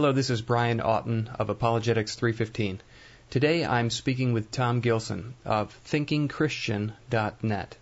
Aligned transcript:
Hello, 0.00 0.12
this 0.12 0.30
is 0.30 0.40
Brian 0.40 0.80
Auten 0.80 1.28
of 1.38 1.50
Apologetics 1.50 2.14
315. 2.14 2.80
Today 3.28 3.66
I'm 3.66 3.90
speaking 3.90 4.32
with 4.32 4.50
Tom 4.50 4.80
Gilson 4.80 5.34
of 5.44 5.78
ThinkingChristian.net. 5.84 7.76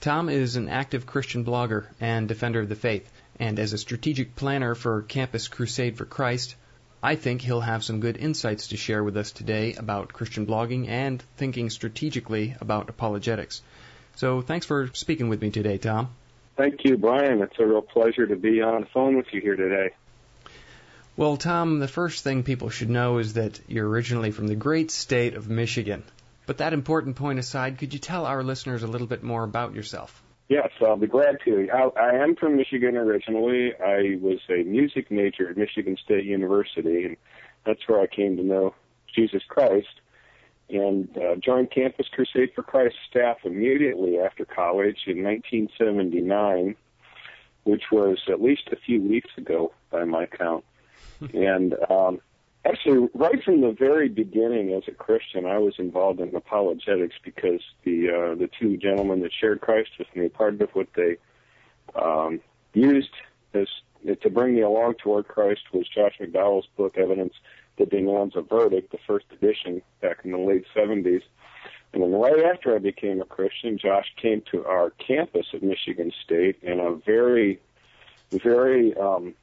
Tom 0.00 0.28
is 0.28 0.54
an 0.54 0.68
active 0.68 1.06
Christian 1.06 1.44
blogger 1.44 1.86
and 2.00 2.28
defender 2.28 2.60
of 2.60 2.68
the 2.68 2.76
faith, 2.76 3.10
and 3.40 3.58
as 3.58 3.72
a 3.72 3.78
strategic 3.78 4.36
planner 4.36 4.76
for 4.76 5.02
Campus 5.02 5.48
Crusade 5.48 5.96
for 5.96 6.04
Christ, 6.04 6.54
I 7.02 7.16
think 7.16 7.40
he'll 7.40 7.62
have 7.62 7.82
some 7.82 7.98
good 7.98 8.16
insights 8.16 8.68
to 8.68 8.76
share 8.76 9.02
with 9.02 9.16
us 9.16 9.32
today 9.32 9.74
about 9.74 10.12
Christian 10.12 10.46
blogging 10.46 10.86
and 10.88 11.20
thinking 11.36 11.68
strategically 11.68 12.54
about 12.60 12.88
apologetics. 12.88 13.60
So 14.14 14.40
thanks 14.40 14.66
for 14.66 14.88
speaking 14.92 15.28
with 15.28 15.42
me 15.42 15.50
today, 15.50 15.78
Tom. 15.78 16.10
Thank 16.56 16.84
you, 16.84 16.96
Brian. 16.96 17.42
It's 17.42 17.58
a 17.58 17.66
real 17.66 17.82
pleasure 17.82 18.28
to 18.28 18.36
be 18.36 18.62
on 18.62 18.82
the 18.82 18.86
phone 18.86 19.16
with 19.16 19.26
you 19.32 19.40
here 19.40 19.56
today. 19.56 19.90
Well, 21.16 21.36
Tom, 21.36 21.78
the 21.78 21.86
first 21.86 22.24
thing 22.24 22.42
people 22.42 22.70
should 22.70 22.90
know 22.90 23.18
is 23.18 23.34
that 23.34 23.60
you're 23.68 23.88
originally 23.88 24.32
from 24.32 24.48
the 24.48 24.56
great 24.56 24.90
state 24.90 25.34
of 25.34 25.48
Michigan. 25.48 26.02
But 26.44 26.58
that 26.58 26.72
important 26.72 27.14
point 27.14 27.38
aside, 27.38 27.78
could 27.78 27.92
you 27.92 28.00
tell 28.00 28.26
our 28.26 28.42
listeners 28.42 28.82
a 28.82 28.88
little 28.88 29.06
bit 29.06 29.22
more 29.22 29.44
about 29.44 29.74
yourself? 29.74 30.24
Yes, 30.48 30.70
I'll 30.84 30.96
be 30.96 31.06
glad 31.06 31.38
to. 31.44 31.68
I, 31.72 32.00
I 32.00 32.14
am 32.16 32.34
from 32.34 32.56
Michigan 32.56 32.96
originally. 32.96 33.72
I 33.74 34.18
was 34.20 34.40
a 34.50 34.64
music 34.64 35.08
major 35.12 35.48
at 35.48 35.56
Michigan 35.56 35.96
State 36.04 36.24
University, 36.24 37.04
and 37.04 37.16
that's 37.64 37.86
where 37.86 38.00
I 38.00 38.08
came 38.08 38.36
to 38.36 38.42
know 38.42 38.74
Jesus 39.14 39.42
Christ 39.48 40.00
and 40.68 41.16
uh, 41.16 41.36
joined 41.36 41.70
Campus 41.70 42.08
Crusade 42.12 42.50
for 42.56 42.64
Christ 42.64 42.96
staff 43.08 43.36
immediately 43.44 44.18
after 44.18 44.44
college 44.44 44.98
in 45.06 45.22
1979, 45.22 46.74
which 47.62 47.84
was 47.92 48.18
at 48.28 48.42
least 48.42 48.68
a 48.72 48.76
few 48.84 49.00
weeks 49.00 49.30
ago 49.38 49.72
by 49.90 50.04
my 50.04 50.26
count 50.26 50.64
and 51.34 51.74
um, 51.90 52.20
actually, 52.64 53.08
right 53.14 53.42
from 53.42 53.60
the 53.60 53.72
very 53.72 54.08
beginning, 54.08 54.72
as 54.72 54.82
a 54.88 54.92
Christian, 54.92 55.46
I 55.46 55.58
was 55.58 55.74
involved 55.78 56.20
in 56.20 56.34
apologetics 56.34 57.16
because 57.22 57.60
the 57.84 58.08
uh, 58.08 58.34
the 58.34 58.48
two 58.58 58.76
gentlemen 58.76 59.20
that 59.20 59.32
shared 59.32 59.60
Christ 59.60 59.90
with 59.98 60.08
me, 60.14 60.28
part 60.28 60.60
of 60.60 60.70
what 60.70 60.88
they 60.94 61.16
um, 61.94 62.40
used 62.72 63.10
as 63.54 63.68
to 64.22 64.30
bring 64.30 64.54
me 64.54 64.60
along 64.60 64.94
toward 64.94 65.28
Christ 65.28 65.62
was 65.72 65.88
Josh 65.88 66.14
McDowell's 66.20 66.68
book, 66.76 66.98
Evidence 66.98 67.34
That 67.78 67.90
Demands 67.90 68.36
a 68.36 68.42
Verdict, 68.42 68.92
the 68.92 68.98
first 69.06 69.26
edition 69.32 69.82
back 70.00 70.18
in 70.24 70.32
the 70.32 70.38
late 70.38 70.66
70s. 70.74 71.22
And 71.92 72.02
then 72.02 72.12
right 72.12 72.44
after 72.44 72.74
I 72.74 72.78
became 72.80 73.22
a 73.22 73.24
Christian, 73.24 73.78
Josh 73.78 74.12
came 74.20 74.42
to 74.50 74.66
our 74.66 74.90
campus 74.90 75.46
at 75.54 75.62
Michigan 75.62 76.12
State 76.24 76.58
in 76.60 76.80
a 76.80 76.96
very, 76.96 77.60
very 78.30 78.96
um, 78.96 79.34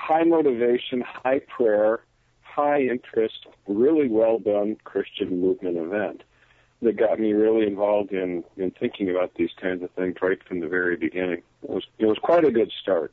high 0.00 0.24
motivation, 0.24 1.02
high 1.02 1.40
prayer, 1.40 2.00
high 2.42 2.80
interest, 2.80 3.46
really 3.66 4.08
well 4.08 4.38
done 4.38 4.76
Christian 4.84 5.40
movement 5.40 5.76
event 5.76 6.22
that 6.82 6.96
got 6.96 7.20
me 7.20 7.32
really 7.32 7.66
involved 7.66 8.12
in 8.12 8.42
in 8.56 8.70
thinking 8.70 9.10
about 9.10 9.34
these 9.34 9.50
kinds 9.60 9.82
of 9.82 9.90
things 9.90 10.16
right 10.22 10.42
from 10.48 10.60
the 10.60 10.68
very 10.68 10.96
beginning. 10.96 11.42
It 11.62 11.70
was 11.70 11.84
it 11.98 12.06
was 12.06 12.18
quite 12.18 12.44
a 12.44 12.50
good 12.50 12.72
start. 12.80 13.12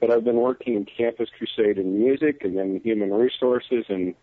But 0.00 0.12
I've 0.12 0.24
been 0.24 0.36
working 0.36 0.74
in 0.74 0.84
Campus 0.84 1.28
Crusade 1.36 1.78
in 1.78 1.98
music 1.98 2.44
and 2.44 2.56
then 2.56 2.80
human 2.84 3.12
resources 3.12 3.86
and 3.88 4.14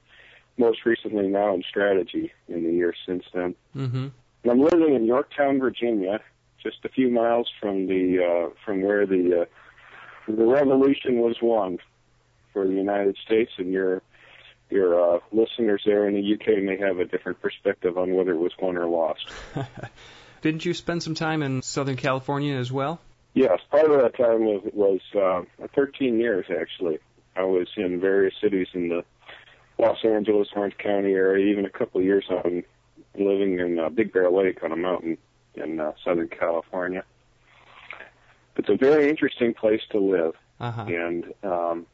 most 0.58 0.86
recently 0.86 1.28
now 1.28 1.54
in 1.54 1.64
strategy 1.68 2.32
in 2.48 2.64
the 2.64 2.72
years 2.72 2.96
since 3.06 3.26
then. 3.34 3.56
Mm-hmm. 3.76 4.08
And 4.44 4.52
I'm 4.52 4.62
living 4.62 4.96
in 4.96 5.06
Yorktown, 5.06 5.60
Virginia, 5.60 6.22
just 6.64 6.78
a 6.86 6.90
few 6.90 7.10
miles 7.10 7.52
from 7.60 7.88
the 7.88 8.24
uh, 8.24 8.50
from 8.64 8.84
where 8.84 9.06
the 9.06 9.42
uh, 9.42 9.46
the 10.28 10.46
revolution 10.46 11.20
was 11.20 11.38
won 11.42 11.80
for 12.54 12.68
the 12.68 12.74
United 12.74 13.18
States, 13.26 13.52
and 13.58 13.72
your 13.72 14.02
your 14.70 15.16
uh, 15.16 15.20
listeners 15.32 15.84
there 15.86 16.08
in 16.08 16.16
the 16.16 16.34
UK 16.34 16.64
may 16.64 16.78
have 16.78 17.00
a 17.00 17.06
different 17.06 17.40
perspective 17.42 17.98
on 17.98 18.14
whether 18.16 18.32
it 18.32 18.40
was 18.40 18.52
won 18.60 18.78
or 18.78 18.88
lost. 18.88 19.30
Didn't 20.42 20.66
you 20.66 20.74
spend 20.74 21.04
some 21.04 21.16
time 21.16 21.44
in 21.44 21.62
Southern 21.62 21.96
California 21.96 22.56
as 22.56 22.72
well? 22.72 23.00
Yes, 23.34 23.60
part 23.70 23.92
of 23.92 24.02
that 24.02 24.16
time 24.18 24.46
was 24.46 24.62
was 24.74 25.46
uh, 25.62 25.68
13 25.76 26.20
years 26.20 26.46
actually. 26.50 27.00
I 27.36 27.44
was 27.44 27.68
in 27.76 28.00
various 28.00 28.34
cities 28.42 28.68
in 28.74 28.90
the 28.90 29.04
Los 29.78 29.98
Angeles, 30.06 30.48
Orange 30.56 30.78
County 30.78 31.12
area, 31.12 31.52
even 31.52 31.66
a 31.66 31.70
couple 31.70 32.00
of 32.00 32.06
years 32.06 32.26
on 32.30 32.64
living 33.14 33.60
in 33.60 33.78
uh, 33.78 33.90
Big 33.90 34.14
Bear 34.14 34.32
Lake 34.32 34.64
on 34.64 34.72
a 34.72 34.78
mountain 34.78 35.18
in 35.56 35.80
uh, 35.80 35.92
Southern 36.04 36.30
California 36.30 37.04
it's 38.58 38.70
a 38.70 38.76
very 38.76 39.10
interesting 39.10 39.54
place 39.54 39.82
to 39.92 40.00
live, 40.00 40.34
uh-huh. 40.60 40.86
and 40.88 41.34
um, 41.44 41.86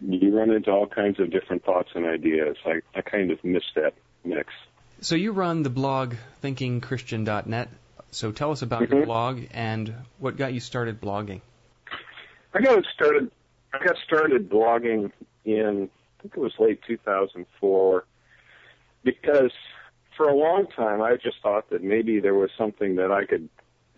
you 0.00 0.36
run 0.36 0.50
into 0.50 0.70
all 0.70 0.86
kinds 0.86 1.20
of 1.20 1.30
different 1.30 1.64
thoughts 1.64 1.90
and 1.94 2.06
ideas. 2.06 2.56
I 2.64 2.80
I 2.94 3.00
kind 3.02 3.30
of 3.30 3.42
miss 3.44 3.64
that 3.74 3.94
mix. 4.24 4.52
So 5.00 5.14
you 5.16 5.32
run 5.32 5.62
the 5.62 5.70
blog 5.70 6.14
thinkingchristian.net. 6.42 7.68
So 8.10 8.32
tell 8.32 8.52
us 8.52 8.62
about 8.62 8.82
mm-hmm. 8.82 8.94
your 8.94 9.06
blog 9.06 9.42
and 9.52 9.92
what 10.18 10.36
got 10.36 10.54
you 10.54 10.60
started 10.60 11.00
blogging. 11.00 11.40
I 12.54 12.60
got 12.60 12.84
started. 12.94 13.30
I 13.72 13.84
got 13.84 13.96
started 14.06 14.48
blogging 14.48 15.10
in 15.44 15.90
I 16.18 16.22
think 16.22 16.36
it 16.36 16.40
was 16.40 16.54
late 16.58 16.80
2004 16.86 18.04
because 19.02 19.50
for 20.16 20.28
a 20.28 20.34
long 20.34 20.66
time 20.68 21.02
I 21.02 21.16
just 21.16 21.36
thought 21.42 21.68
that 21.70 21.82
maybe 21.82 22.20
there 22.20 22.34
was 22.34 22.50
something 22.56 22.96
that 22.96 23.10
I 23.10 23.24
could 23.26 23.48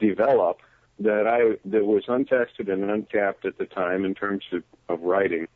develop 0.00 0.58
that 0.98 1.26
I 1.26 1.58
that 1.68 1.84
was 1.84 2.04
untested 2.08 2.68
and 2.68 2.90
untapped 2.90 3.44
at 3.44 3.58
the 3.58 3.66
time 3.66 4.04
in 4.04 4.14
terms 4.14 4.44
of, 4.52 4.62
of 4.88 5.02
writing. 5.02 5.46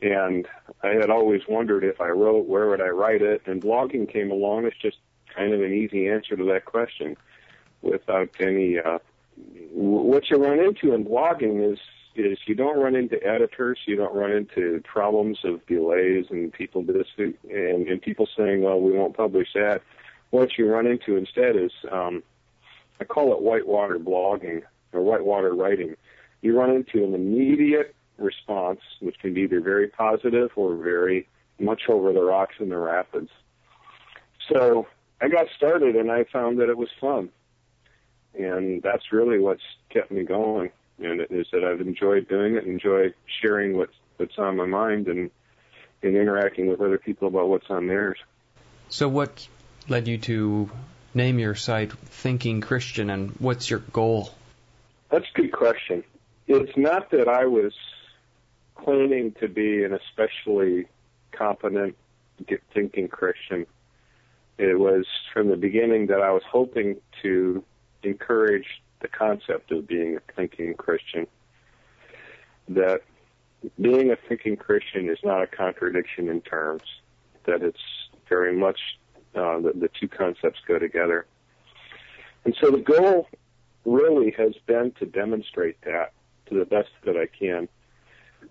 And 0.00 0.46
I 0.82 0.88
had 0.88 1.10
always 1.10 1.42
wondered 1.48 1.82
if 1.82 2.00
I 2.00 2.08
wrote, 2.08 2.46
where 2.46 2.68
would 2.68 2.80
I 2.80 2.88
write 2.88 3.22
it? 3.22 3.42
And 3.46 3.60
blogging 3.60 4.10
came 4.12 4.30
along 4.30 4.66
as 4.66 4.72
just 4.80 4.98
kind 5.34 5.52
of 5.52 5.60
an 5.60 5.72
easy 5.72 6.08
answer 6.08 6.36
to 6.36 6.44
that 6.44 6.64
question, 6.64 7.16
without 7.82 8.28
any. 8.40 8.78
Uh, 8.78 8.98
what 9.70 10.30
you 10.30 10.36
run 10.36 10.58
into 10.58 10.94
in 10.94 11.04
blogging 11.04 11.72
is 11.72 11.78
is 12.14 12.38
you 12.46 12.54
don't 12.54 12.78
run 12.78 12.96
into 12.96 13.22
editors, 13.24 13.78
you 13.86 13.94
don't 13.94 14.14
run 14.14 14.32
into 14.32 14.82
problems 14.84 15.38
of 15.44 15.64
delays 15.66 16.26
and 16.30 16.52
people 16.52 16.82
this 16.82 17.06
and, 17.16 17.34
and 17.86 18.02
people 18.02 18.28
saying, 18.36 18.62
well, 18.62 18.80
we 18.80 18.92
won't 18.92 19.16
publish 19.16 19.48
that. 19.54 19.82
What 20.30 20.58
you 20.58 20.68
run 20.68 20.86
into 20.86 21.16
instead 21.16 21.56
is 21.56 21.70
um, 21.92 22.22
I 23.00 23.04
call 23.04 23.32
it 23.32 23.40
whitewater 23.40 23.98
blogging 23.98 24.62
or 24.92 25.02
whitewater 25.02 25.54
writing. 25.54 25.96
You 26.42 26.58
run 26.58 26.70
into 26.70 27.04
an 27.04 27.14
immediate 27.14 27.94
response, 28.16 28.80
which 29.00 29.18
can 29.18 29.34
be 29.34 29.42
either 29.42 29.60
very 29.60 29.88
positive 29.88 30.50
or 30.56 30.76
very 30.76 31.26
much 31.58 31.82
over 31.88 32.12
the 32.12 32.22
rocks 32.22 32.56
in 32.60 32.68
the 32.68 32.76
rapids. 32.76 33.30
So 34.52 34.86
I 35.20 35.28
got 35.28 35.46
started 35.56 35.96
and 35.96 36.10
I 36.10 36.24
found 36.24 36.60
that 36.60 36.68
it 36.68 36.76
was 36.76 36.88
fun. 37.00 37.30
And 38.38 38.82
that's 38.82 39.12
really 39.12 39.38
what's 39.38 39.62
kept 39.90 40.10
me 40.10 40.22
going. 40.22 40.70
And 40.98 41.20
it 41.20 41.30
is 41.30 41.46
that 41.52 41.64
I've 41.64 41.80
enjoyed 41.80 42.28
doing 42.28 42.56
it, 42.56 42.64
enjoy 42.64 43.12
sharing 43.40 43.76
what's, 43.76 43.94
what's 44.16 44.38
on 44.38 44.56
my 44.56 44.66
mind 44.66 45.06
and, 45.08 45.30
and 46.02 46.16
interacting 46.16 46.68
with 46.68 46.80
other 46.80 46.98
people 46.98 47.28
about 47.28 47.48
what's 47.48 47.70
on 47.70 47.86
theirs. 47.86 48.18
So 48.88 49.08
what 49.08 49.48
led 49.88 50.08
you 50.08 50.18
to 50.18 50.70
name 51.18 51.40
your 51.40 51.56
site 51.56 51.92
Thinking 51.92 52.60
Christian, 52.60 53.10
and 53.10 53.32
what's 53.40 53.68
your 53.68 53.80
goal? 53.80 54.30
That's 55.10 55.26
a 55.34 55.40
good 55.40 55.52
question. 55.52 56.04
It's 56.46 56.76
not 56.76 57.10
that 57.10 57.28
I 57.28 57.44
was 57.44 57.74
claiming 58.76 59.32
to 59.40 59.48
be 59.48 59.82
an 59.82 59.92
especially 59.92 60.86
competent 61.32 61.96
thinking 62.72 63.08
Christian. 63.08 63.66
It 64.58 64.78
was 64.78 65.06
from 65.32 65.48
the 65.48 65.56
beginning 65.56 66.06
that 66.06 66.20
I 66.20 66.30
was 66.30 66.42
hoping 66.48 66.96
to 67.22 67.64
encourage 68.04 68.80
the 69.00 69.08
concept 69.08 69.72
of 69.72 69.88
being 69.88 70.16
a 70.16 70.20
thinking 70.36 70.74
Christian. 70.74 71.26
That 72.68 73.02
being 73.80 74.12
a 74.12 74.16
thinking 74.28 74.56
Christian 74.56 75.08
is 75.08 75.18
not 75.24 75.42
a 75.42 75.48
contradiction 75.48 76.28
in 76.28 76.42
terms, 76.42 76.82
that 77.44 77.62
it's 77.62 77.86
very 78.28 78.56
much 78.56 78.78
uh, 79.38 79.60
the, 79.60 79.72
the 79.74 79.90
two 80.00 80.08
concepts 80.08 80.58
go 80.66 80.78
together. 80.78 81.26
And 82.44 82.56
so 82.60 82.70
the 82.70 82.78
goal 82.78 83.28
really 83.84 84.34
has 84.36 84.52
been 84.66 84.92
to 84.98 85.06
demonstrate 85.06 85.80
that 85.82 86.12
to 86.46 86.58
the 86.58 86.64
best 86.64 86.90
that 87.04 87.16
I 87.16 87.26
can. 87.26 87.68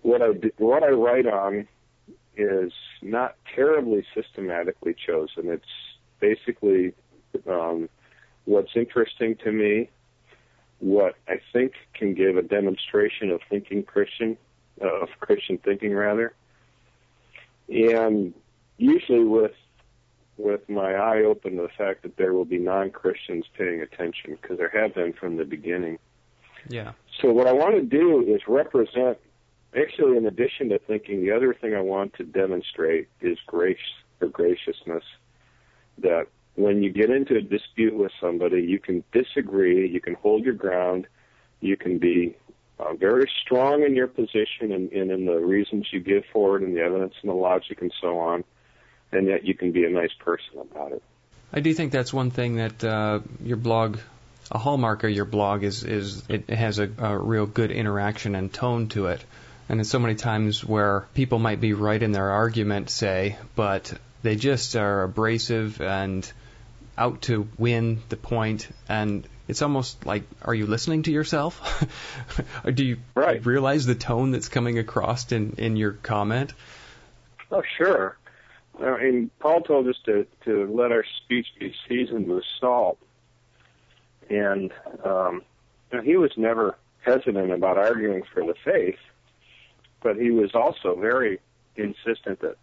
What 0.02 0.22
I 0.22 0.28
what 0.58 0.82
I 0.82 0.90
write 0.90 1.26
on 1.26 1.66
is 2.36 2.72
not 3.02 3.34
terribly 3.54 4.04
systematically 4.14 4.94
chosen. 4.94 5.48
It's 5.48 5.64
basically 6.20 6.92
um, 7.48 7.88
what's 8.44 8.70
interesting 8.76 9.36
to 9.44 9.52
me, 9.52 9.90
what 10.78 11.16
I 11.26 11.40
think 11.52 11.72
can 11.94 12.14
give 12.14 12.36
a 12.36 12.42
demonstration 12.42 13.30
of 13.30 13.40
thinking 13.50 13.82
Christian, 13.82 14.36
uh, 14.80 15.02
of 15.02 15.08
Christian 15.20 15.58
thinking 15.58 15.92
rather, 15.94 16.34
and 17.68 18.32
usually 18.76 19.24
with 19.24 19.52
with 20.38 20.68
my 20.68 20.94
eye 20.94 21.24
open 21.24 21.56
to 21.56 21.62
the 21.62 21.68
fact 21.76 22.02
that 22.02 22.16
there 22.16 22.32
will 22.32 22.44
be 22.44 22.58
non-Christians 22.58 23.44
paying 23.56 23.82
attention 23.82 24.38
because 24.40 24.56
there 24.56 24.70
have 24.70 24.94
been 24.94 25.12
from 25.12 25.36
the 25.36 25.44
beginning. 25.44 25.98
Yeah. 26.68 26.92
So 27.20 27.32
what 27.32 27.46
I 27.46 27.52
want 27.52 27.74
to 27.74 27.82
do 27.82 28.20
is 28.22 28.42
represent 28.46 29.18
actually, 29.76 30.16
in 30.16 30.26
addition 30.26 30.70
to 30.70 30.78
thinking, 30.78 31.20
the 31.20 31.32
other 31.32 31.54
thing 31.54 31.74
I 31.74 31.80
want 31.80 32.14
to 32.14 32.24
demonstrate 32.24 33.08
is 33.20 33.38
grace 33.46 33.76
or 34.20 34.28
graciousness. 34.28 35.04
That 35.98 36.26
when 36.54 36.82
you 36.82 36.92
get 36.92 37.10
into 37.10 37.36
a 37.36 37.42
dispute 37.42 37.94
with 37.94 38.12
somebody, 38.20 38.62
you 38.62 38.78
can 38.78 39.04
disagree, 39.12 39.88
you 39.88 40.00
can 40.00 40.14
hold 40.14 40.44
your 40.44 40.54
ground, 40.54 41.06
you 41.60 41.76
can 41.76 41.98
be 41.98 42.36
uh, 42.78 42.94
very 42.94 43.30
strong 43.42 43.82
in 43.82 43.94
your 43.94 44.06
position 44.06 44.72
and, 44.72 44.90
and 44.92 45.10
in 45.10 45.26
the 45.26 45.38
reasons 45.38 45.88
you 45.92 46.00
give 46.00 46.24
for 46.32 46.56
it 46.56 46.62
and 46.62 46.76
the 46.76 46.80
evidence 46.80 47.14
and 47.22 47.30
the 47.30 47.34
logic 47.34 47.82
and 47.82 47.92
so 48.00 48.18
on, 48.18 48.44
and 49.12 49.26
yet 49.26 49.44
you 49.44 49.54
can 49.54 49.72
be 49.72 49.84
a 49.84 49.90
nice 49.90 50.12
person 50.18 50.58
about 50.60 50.92
it. 50.92 51.02
I 51.52 51.60
do 51.60 51.72
think 51.72 51.92
that's 51.92 52.12
one 52.12 52.30
thing 52.30 52.56
that 52.56 52.84
uh, 52.84 53.20
your 53.42 53.56
blog, 53.56 53.98
a 54.50 54.58
hallmark 54.58 55.04
of 55.04 55.10
your 55.10 55.24
blog 55.24 55.64
is 55.64 55.82
is 55.84 56.22
it 56.28 56.50
has 56.50 56.78
a, 56.78 56.90
a 56.98 57.18
real 57.18 57.46
good 57.46 57.70
interaction 57.70 58.34
and 58.34 58.52
tone 58.52 58.88
to 58.88 59.06
it. 59.06 59.24
And 59.68 59.78
there's 59.78 59.90
so 59.90 59.98
many 59.98 60.14
times 60.14 60.64
where 60.64 61.06
people 61.14 61.38
might 61.38 61.60
be 61.60 61.74
right 61.74 62.02
in 62.02 62.12
their 62.12 62.30
argument, 62.30 62.88
say, 62.88 63.36
but 63.54 63.92
they 64.22 64.36
just 64.36 64.76
are 64.76 65.02
abrasive 65.02 65.80
and 65.80 66.30
out 66.98 67.22
to 67.22 67.48
win 67.56 68.02
the 68.08 68.16
point 68.16 68.68
and 68.88 69.26
it's 69.46 69.62
almost 69.62 70.04
like 70.04 70.24
are 70.42 70.54
you 70.54 70.66
listening 70.66 71.04
to 71.04 71.12
yourself 71.12 71.84
or 72.64 72.72
do 72.72 72.84
you 72.84 72.98
right. 73.14 73.46
realize 73.46 73.86
the 73.86 73.94
tone 73.94 74.32
that's 74.32 74.48
coming 74.48 74.78
across 74.78 75.30
in 75.30 75.54
in 75.58 75.76
your 75.76 75.92
comment 75.92 76.52
oh 77.52 77.62
sure 77.76 78.17
I 78.80 79.02
mean, 79.02 79.30
Paul 79.40 79.62
told 79.62 79.88
us 79.88 79.96
to 80.06 80.26
to 80.44 80.66
let 80.72 80.92
our 80.92 81.04
speech 81.24 81.46
be 81.58 81.74
seasoned 81.88 82.28
with 82.28 82.44
salt, 82.60 82.98
and 84.30 84.72
um, 85.04 85.42
you 85.90 85.98
know, 85.98 86.04
he 86.04 86.16
was 86.16 86.30
never 86.36 86.76
hesitant 87.00 87.50
about 87.52 87.78
arguing 87.78 88.22
for 88.32 88.44
the 88.44 88.54
faith, 88.64 88.98
but 90.02 90.16
he 90.16 90.30
was 90.30 90.54
also 90.54 90.96
very 90.96 91.40
insistent 91.76 92.40
that 92.40 92.56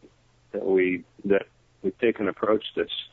that 0.52 0.66
we 0.66 1.04
that 1.26 1.48
we 1.82 1.92
take 1.92 2.20
an 2.20 2.28
approach 2.28 2.66
that's 2.76 3.10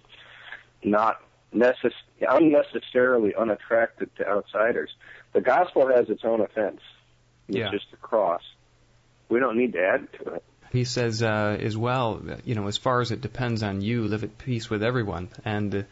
not 0.84 1.22
necess- 1.54 1.92
unnecessarily 2.20 3.34
unattractive 3.34 4.14
to 4.16 4.28
outsiders. 4.28 4.90
The 5.32 5.40
gospel 5.40 5.88
has 5.88 6.08
its 6.08 6.24
own 6.24 6.40
offense. 6.40 6.80
It's 7.48 7.58
yeah. 7.58 7.70
just 7.70 7.86
a 7.92 7.96
cross. 7.96 8.42
We 9.28 9.40
don't 9.40 9.56
need 9.56 9.72
to 9.72 9.82
add 9.82 10.08
to 10.14 10.34
it. 10.34 10.44
He 10.72 10.84
says 10.84 11.22
uh, 11.22 11.58
as 11.60 11.76
well, 11.76 12.22
you 12.44 12.54
know, 12.54 12.66
as 12.66 12.78
far 12.78 13.02
as 13.02 13.10
it 13.10 13.20
depends 13.20 13.62
on 13.62 13.82
you, 13.82 14.04
live 14.04 14.24
at 14.24 14.38
peace 14.38 14.70
with 14.70 14.82
everyone. 14.82 15.28
And 15.44 15.74
uh, 15.74 15.82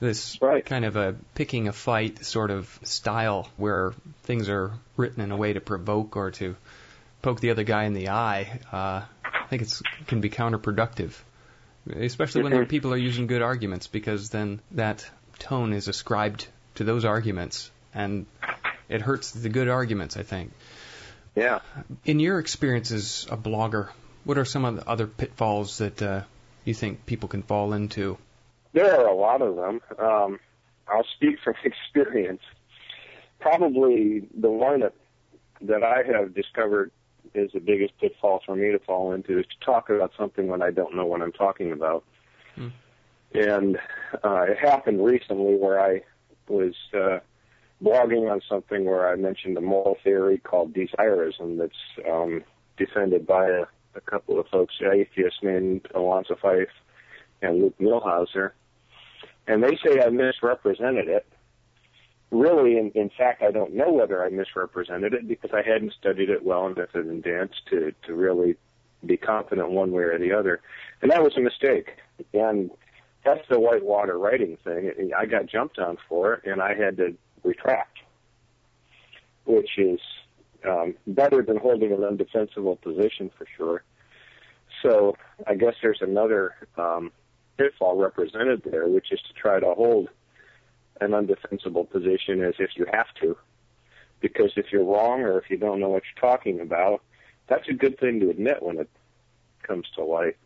this 0.00 0.42
right. 0.42 0.66
kind 0.66 0.84
of 0.84 0.96
a 0.96 1.14
picking 1.36 1.68
a 1.68 1.72
fight 1.72 2.24
sort 2.24 2.50
of 2.50 2.78
style 2.82 3.48
where 3.56 3.94
things 4.24 4.48
are 4.48 4.72
written 4.96 5.22
in 5.22 5.30
a 5.30 5.36
way 5.36 5.52
to 5.52 5.60
provoke 5.60 6.16
or 6.16 6.32
to 6.32 6.56
poke 7.22 7.40
the 7.40 7.50
other 7.50 7.62
guy 7.62 7.84
in 7.84 7.94
the 7.94 8.08
eye, 8.08 8.60
uh, 8.72 9.02
I 9.24 9.46
think 9.48 9.62
it 9.62 9.80
can 10.08 10.20
be 10.20 10.28
counterproductive, 10.28 11.12
especially 11.88 12.42
when 12.42 12.66
people 12.66 12.92
are 12.92 12.98
using 12.98 13.28
good 13.28 13.42
arguments, 13.42 13.86
because 13.86 14.30
then 14.30 14.60
that 14.72 15.08
tone 15.38 15.72
is 15.72 15.86
ascribed 15.86 16.48
to 16.74 16.84
those 16.84 17.04
arguments, 17.04 17.70
and 17.94 18.26
it 18.88 19.02
hurts 19.02 19.30
the 19.30 19.48
good 19.48 19.68
arguments. 19.68 20.16
I 20.16 20.24
think. 20.24 20.52
Yeah. 21.36 21.60
In 22.04 22.18
your 22.18 22.38
experience 22.38 22.90
as 22.90 23.26
a 23.30 23.36
blogger, 23.36 23.90
what 24.26 24.38
are 24.38 24.44
some 24.44 24.64
of 24.64 24.76
the 24.76 24.88
other 24.88 25.06
pitfalls 25.06 25.78
that 25.78 26.02
uh, 26.02 26.22
you 26.64 26.74
think 26.74 27.06
people 27.06 27.28
can 27.28 27.42
fall 27.42 27.72
into? 27.72 28.18
There 28.72 29.00
are 29.00 29.06
a 29.06 29.14
lot 29.14 29.40
of 29.40 29.54
them. 29.54 29.80
Um, 29.98 30.40
I'll 30.88 31.06
speak 31.14 31.36
from 31.42 31.54
experience. 31.64 32.42
Probably 33.40 34.28
the 34.38 34.50
one 34.50 34.80
that 34.80 34.94
that 35.62 35.82
I 35.82 36.02
have 36.12 36.34
discovered 36.34 36.90
is 37.34 37.52
the 37.52 37.60
biggest 37.60 37.98
pitfall 37.98 38.42
for 38.44 38.56
me 38.56 38.72
to 38.72 38.78
fall 38.80 39.12
into 39.12 39.38
is 39.38 39.46
to 39.46 39.64
talk 39.64 39.88
about 39.88 40.12
something 40.18 40.48
when 40.48 40.60
I 40.60 40.70
don't 40.70 40.94
know 40.94 41.06
what 41.06 41.22
I'm 41.22 41.32
talking 41.32 41.72
about. 41.72 42.04
Hmm. 42.56 42.68
And 43.32 43.78
uh, 44.24 44.42
it 44.48 44.58
happened 44.58 45.04
recently 45.04 45.54
where 45.54 45.80
I 45.80 46.02
was 46.48 46.74
uh, 46.92 47.20
blogging 47.82 48.30
on 48.30 48.40
something 48.48 48.84
where 48.84 49.08
I 49.08 49.16
mentioned 49.16 49.56
a 49.56 49.60
moral 49.60 49.96
theory 50.02 50.38
called 50.38 50.74
desirism 50.74 51.58
that's 51.58 52.08
um, 52.10 52.42
defended 52.76 53.26
by 53.26 53.48
a 53.48 53.64
a 53.96 54.00
couple 54.00 54.38
of 54.38 54.46
folks, 54.48 54.74
atheists 54.80 55.40
named 55.42 55.88
Alonzo 55.94 56.36
Fyfe 56.40 56.68
and 57.42 57.62
Luke 57.62 57.78
Muehlhauser, 57.80 58.52
and 59.46 59.62
they 59.62 59.78
say 59.84 60.00
I 60.00 60.10
misrepresented 60.10 61.08
it. 61.08 61.26
Really, 62.30 62.76
in, 62.76 62.90
in 62.94 63.10
fact, 63.16 63.42
I 63.42 63.52
don't 63.52 63.74
know 63.74 63.92
whether 63.92 64.24
I 64.24 64.30
misrepresented 64.30 65.14
it 65.14 65.28
because 65.28 65.50
I 65.52 65.62
hadn't 65.62 65.92
studied 65.98 66.28
it 66.28 66.44
well 66.44 66.66
enough 66.66 66.94
in 66.94 67.08
advance 67.10 67.52
to, 67.70 67.92
to 68.06 68.14
really 68.14 68.56
be 69.04 69.16
confident 69.16 69.70
one 69.70 69.92
way 69.92 70.02
or 70.02 70.18
the 70.18 70.32
other. 70.32 70.60
And 71.00 71.10
that 71.12 71.22
was 71.22 71.36
a 71.36 71.40
mistake. 71.40 71.90
And 72.34 72.70
that's 73.24 73.46
the 73.48 73.60
whitewater 73.60 74.18
writing 74.18 74.58
thing. 74.64 75.12
I 75.16 75.26
got 75.26 75.46
jumped 75.46 75.78
on 75.78 75.98
for 76.08 76.34
it, 76.34 76.50
and 76.50 76.60
I 76.60 76.74
had 76.74 76.96
to 76.96 77.14
retract, 77.44 77.98
which 79.44 79.78
is 79.78 80.00
um, 80.68 80.94
better 81.06 81.42
than 81.42 81.56
holding 81.56 81.92
an 81.92 82.00
undefensible 82.00 82.80
position 82.80 83.30
for 83.36 83.46
sure. 83.56 83.82
So 84.82 85.16
I 85.46 85.54
guess 85.54 85.74
there's 85.82 86.00
another 86.00 86.54
um, 86.76 87.12
pitfall 87.56 87.96
represented 87.96 88.62
there, 88.64 88.88
which 88.88 89.12
is 89.12 89.20
to 89.28 89.32
try 89.34 89.60
to 89.60 89.74
hold 89.74 90.08
an 91.00 91.10
undefensible 91.10 91.88
position 91.90 92.42
as 92.42 92.54
if 92.58 92.70
you 92.76 92.86
have 92.92 93.06
to. 93.20 93.36
Because 94.20 94.52
if 94.56 94.66
you're 94.72 94.84
wrong 94.84 95.22
or 95.22 95.38
if 95.38 95.50
you 95.50 95.56
don't 95.56 95.80
know 95.80 95.90
what 95.90 96.02
you're 96.04 96.30
talking 96.30 96.60
about, 96.60 97.02
that's 97.48 97.68
a 97.68 97.74
good 97.74 97.98
thing 97.98 98.20
to 98.20 98.30
admit 98.30 98.62
when 98.62 98.78
it 98.78 98.88
comes 99.62 99.86
to 99.94 100.04
light. 100.04 100.36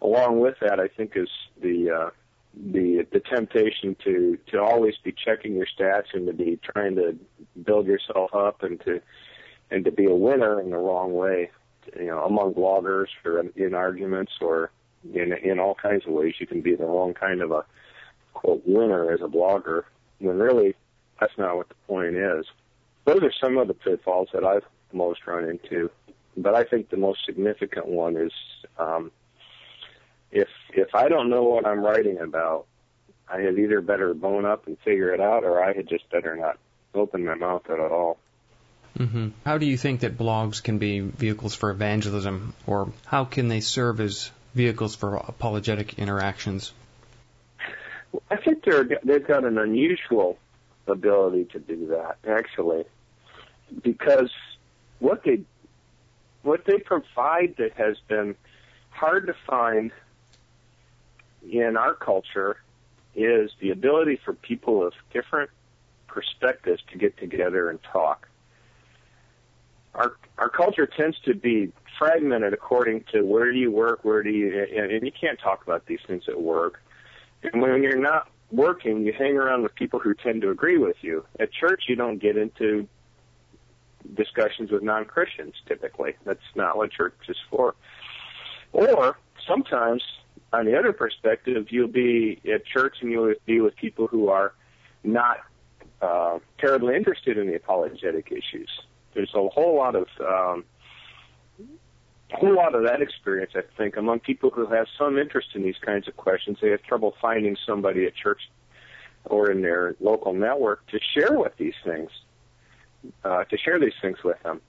Along 0.00 0.40
with 0.40 0.56
that, 0.60 0.80
I 0.80 0.88
think 0.88 1.12
is 1.16 1.28
the 1.60 1.90
uh, 1.90 2.10
the 2.54 3.06
the 3.12 3.20
temptation 3.20 3.96
to 4.04 4.38
to 4.48 4.60
always 4.60 4.94
be 5.02 5.12
checking 5.12 5.54
your 5.54 5.66
stats 5.66 6.12
and 6.12 6.26
to 6.26 6.32
be 6.32 6.58
trying 6.62 6.96
to 6.96 7.16
build 7.64 7.86
yourself 7.86 8.34
up 8.34 8.62
and 8.62 8.80
to 8.80 9.00
and 9.70 9.84
to 9.84 9.92
be 9.92 10.06
a 10.06 10.14
winner 10.14 10.60
in 10.60 10.70
the 10.70 10.76
wrong 10.76 11.12
way 11.14 11.50
you 11.96 12.06
know 12.06 12.24
among 12.24 12.54
bloggers 12.54 13.06
or 13.24 13.44
in 13.56 13.74
arguments 13.74 14.32
or 14.40 14.70
in 15.14 15.32
in 15.32 15.58
all 15.58 15.74
kinds 15.74 16.06
of 16.06 16.12
ways. 16.12 16.34
You 16.38 16.46
can 16.46 16.60
be 16.60 16.74
the 16.74 16.84
wrong 16.84 17.14
kind 17.14 17.40
of 17.40 17.52
a 17.52 17.64
quote 18.34 18.62
winner 18.66 19.12
as 19.12 19.20
a 19.20 19.28
blogger 19.28 19.84
when 20.18 20.38
really 20.38 20.74
that's 21.20 21.36
not 21.38 21.56
what 21.56 21.68
the 21.68 21.74
point 21.86 22.16
is. 22.16 22.46
Those 23.04 23.22
are 23.22 23.32
some 23.40 23.58
of 23.58 23.68
the 23.68 23.74
pitfalls 23.74 24.28
that 24.32 24.44
I've 24.44 24.64
most 24.92 25.26
run 25.26 25.48
into 25.48 25.90
but 26.36 26.54
I 26.54 26.64
think 26.64 26.90
the 26.90 26.96
most 26.96 27.24
significant 27.24 27.86
one 27.86 28.16
is 28.16 28.32
um 28.78 29.10
if 30.32 30.48
if 30.72 30.94
I 30.94 31.08
don't 31.08 31.30
know 31.30 31.42
what 31.42 31.66
I'm 31.66 31.80
writing 31.80 32.18
about, 32.18 32.66
I 33.28 33.40
had 33.40 33.58
either 33.58 33.80
better 33.80 34.14
bone 34.14 34.44
up 34.44 34.66
and 34.66 34.78
figure 34.80 35.12
it 35.12 35.20
out, 35.20 35.44
or 35.44 35.62
I 35.62 35.72
had 35.72 35.88
just 35.88 36.08
better 36.10 36.36
not 36.36 36.58
open 36.94 37.24
my 37.24 37.34
mouth 37.34 37.68
at 37.70 37.78
all. 37.78 38.18
Mm-hmm. 38.98 39.28
How 39.44 39.58
do 39.58 39.66
you 39.66 39.76
think 39.76 40.00
that 40.00 40.18
blogs 40.18 40.62
can 40.62 40.78
be 40.78 41.00
vehicles 41.00 41.54
for 41.54 41.70
evangelism, 41.70 42.54
or 42.66 42.92
how 43.06 43.24
can 43.24 43.48
they 43.48 43.60
serve 43.60 44.00
as 44.00 44.30
vehicles 44.54 44.96
for 44.96 45.16
apologetic 45.16 45.98
interactions? 45.98 46.72
I 48.30 48.36
think 48.36 48.64
they're 48.64 48.88
they've 49.04 49.26
got 49.26 49.44
an 49.44 49.58
unusual 49.58 50.38
ability 50.86 51.44
to 51.46 51.60
do 51.60 51.86
that, 51.88 52.18
actually, 52.28 52.84
because 53.82 54.30
what 54.98 55.22
they 55.24 55.42
what 56.42 56.64
they 56.64 56.78
provide 56.78 57.54
that 57.58 57.72
has 57.74 57.96
been 58.08 58.34
hard 58.90 59.26
to 59.28 59.34
find 59.46 59.92
in 61.48 61.76
our 61.76 61.94
culture 61.94 62.56
is 63.14 63.50
the 63.60 63.70
ability 63.70 64.20
for 64.24 64.34
people 64.34 64.86
of 64.86 64.92
different 65.12 65.50
perspectives 66.06 66.82
to 66.92 66.98
get 66.98 67.16
together 67.18 67.70
and 67.70 67.78
talk. 67.82 68.28
Our 69.94 70.16
our 70.38 70.48
culture 70.48 70.86
tends 70.86 71.18
to 71.24 71.34
be 71.34 71.72
fragmented 71.98 72.52
according 72.52 73.04
to 73.12 73.22
where 73.22 73.52
do 73.52 73.58
you 73.58 73.70
work, 73.70 74.04
where 74.04 74.22
do 74.22 74.30
you, 74.30 74.66
and, 74.74 74.90
and 74.90 75.04
you 75.04 75.12
can't 75.12 75.38
talk 75.38 75.62
about 75.62 75.86
these 75.86 75.98
things 76.06 76.24
at 76.28 76.40
work. 76.40 76.80
And 77.42 77.60
when 77.60 77.82
you're 77.82 77.98
not 77.98 78.28
working, 78.50 79.04
you 79.04 79.12
hang 79.12 79.36
around 79.36 79.62
with 79.62 79.74
people 79.74 79.98
who 79.98 80.14
tend 80.14 80.42
to 80.42 80.50
agree 80.50 80.78
with 80.78 80.96
you. 81.02 81.24
At 81.38 81.52
church, 81.52 81.84
you 81.88 81.96
don't 81.96 82.18
get 82.18 82.36
into 82.36 82.88
discussions 84.14 84.70
with 84.70 84.82
non-Christians 84.82 85.54
typically. 85.66 86.14
That's 86.24 86.40
not 86.54 86.76
what 86.76 86.90
church 86.90 87.14
is 87.28 87.36
for. 87.50 87.74
Or 88.72 89.18
sometimes 89.46 90.02
on 90.52 90.66
the 90.66 90.78
other 90.78 90.92
perspective, 90.92 91.66
you'll 91.70 91.88
be 91.88 92.40
at 92.52 92.64
church 92.66 92.96
and 93.00 93.10
you'll 93.10 93.34
be 93.46 93.60
with 93.60 93.76
people 93.76 94.06
who 94.06 94.28
are 94.28 94.52
not 95.04 95.38
uh, 96.02 96.38
terribly 96.58 96.96
interested 96.96 97.38
in 97.38 97.46
the 97.46 97.54
apologetic 97.54 98.32
issues. 98.32 98.70
There's 99.14 99.32
a 99.34 99.48
whole 99.48 99.76
lot 99.76 99.94
of 99.94 100.06
um, 100.20 100.64
a 102.32 102.36
whole 102.36 102.54
lot 102.54 102.74
of 102.74 102.84
that 102.84 103.02
experience, 103.02 103.52
I 103.56 103.62
think, 103.76 103.96
among 103.96 104.20
people 104.20 104.50
who 104.50 104.66
have 104.66 104.86
some 104.96 105.18
interest 105.18 105.48
in 105.54 105.62
these 105.62 105.78
kinds 105.84 106.06
of 106.06 106.16
questions. 106.16 106.58
They 106.60 106.70
have 106.70 106.82
trouble 106.82 107.14
finding 107.20 107.56
somebody 107.66 108.06
at 108.06 108.14
church 108.14 108.40
or 109.24 109.50
in 109.50 109.62
their 109.62 109.96
local 110.00 110.32
network 110.32 110.86
to 110.88 110.98
share 111.14 111.36
with 111.38 111.56
these 111.56 111.74
things, 111.84 112.10
uh, 113.24 113.44
to 113.44 113.58
share 113.58 113.78
these 113.80 113.94
things 114.00 114.18
with 114.22 114.40
them. 114.42 114.60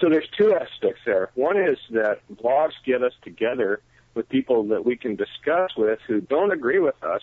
So 0.00 0.08
there's 0.08 0.28
two 0.36 0.54
aspects 0.54 1.02
there. 1.04 1.30
One 1.34 1.58
is 1.58 1.76
that 1.90 2.20
blogs 2.34 2.72
get 2.86 3.02
us 3.02 3.12
together 3.22 3.82
with 4.14 4.28
people 4.28 4.64
that 4.68 4.84
we 4.84 4.96
can 4.96 5.16
discuss 5.16 5.70
with 5.76 5.98
who 6.06 6.20
don't 6.20 6.52
agree 6.52 6.78
with 6.78 7.02
us, 7.02 7.22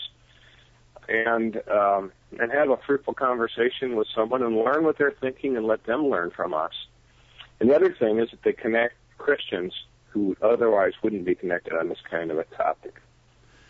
and 1.10 1.62
um, 1.70 2.12
and 2.40 2.52
have 2.52 2.70
a 2.70 2.78
fruitful 2.86 3.14
conversation 3.14 3.96
with 3.96 4.08
someone 4.14 4.44
and 4.44 4.56
learn 4.58 4.84
what 4.84 4.98
they're 4.98 5.16
thinking 5.20 5.56
and 5.56 5.66
let 5.66 5.86
them 5.86 6.08
learn 6.08 6.32
from 6.32 6.54
us. 6.54 6.74
And 7.60 7.70
the 7.70 7.76
other 7.76 7.94
thing 7.94 8.20
is 8.20 8.30
that 8.32 8.44
they 8.44 8.54
connect 8.54 8.96
Christians 9.18 9.74
who 10.10 10.36
otherwise 10.42 10.94
wouldn't 11.02 11.26
be 11.26 11.36
connected 11.36 11.74
on 11.74 11.90
this 11.90 12.00
kind 12.10 12.32
of 12.32 12.38
a 12.38 12.44
topic. 12.44 13.02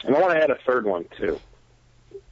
And 0.03 0.15
I 0.15 0.19
want 0.19 0.33
to 0.33 0.41
add 0.41 0.49
a 0.49 0.57
third 0.65 0.85
one 0.85 1.05
too, 1.17 1.39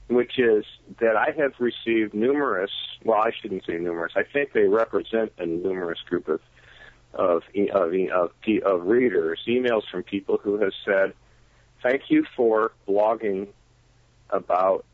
which 0.07 0.37
is 0.37 0.65
that 0.99 1.15
I 1.15 1.31
have 1.37 1.53
received 1.59 2.13
numerous, 2.13 2.71
well, 3.03 3.21
I 3.21 3.31
shouldn't 3.31 3.65
say 3.65 3.77
numerous, 3.77 4.13
I 4.15 4.23
think 4.23 4.53
they 4.53 4.67
represent 4.67 5.33
a 5.37 5.45
numerous 5.45 5.99
group 6.07 6.27
of 6.27 6.39
of, 7.15 7.43
of, 7.73 7.93
of, 7.93 8.31
of 8.63 8.85
readers, 8.85 9.39
emails 9.47 9.83
from 9.89 10.03
people 10.03 10.37
who 10.37 10.57
have 10.59 10.73
said, 10.83 11.13
thank 11.81 12.03
you 12.09 12.25
for 12.35 12.71
blogging 12.87 13.47
about 14.29 14.85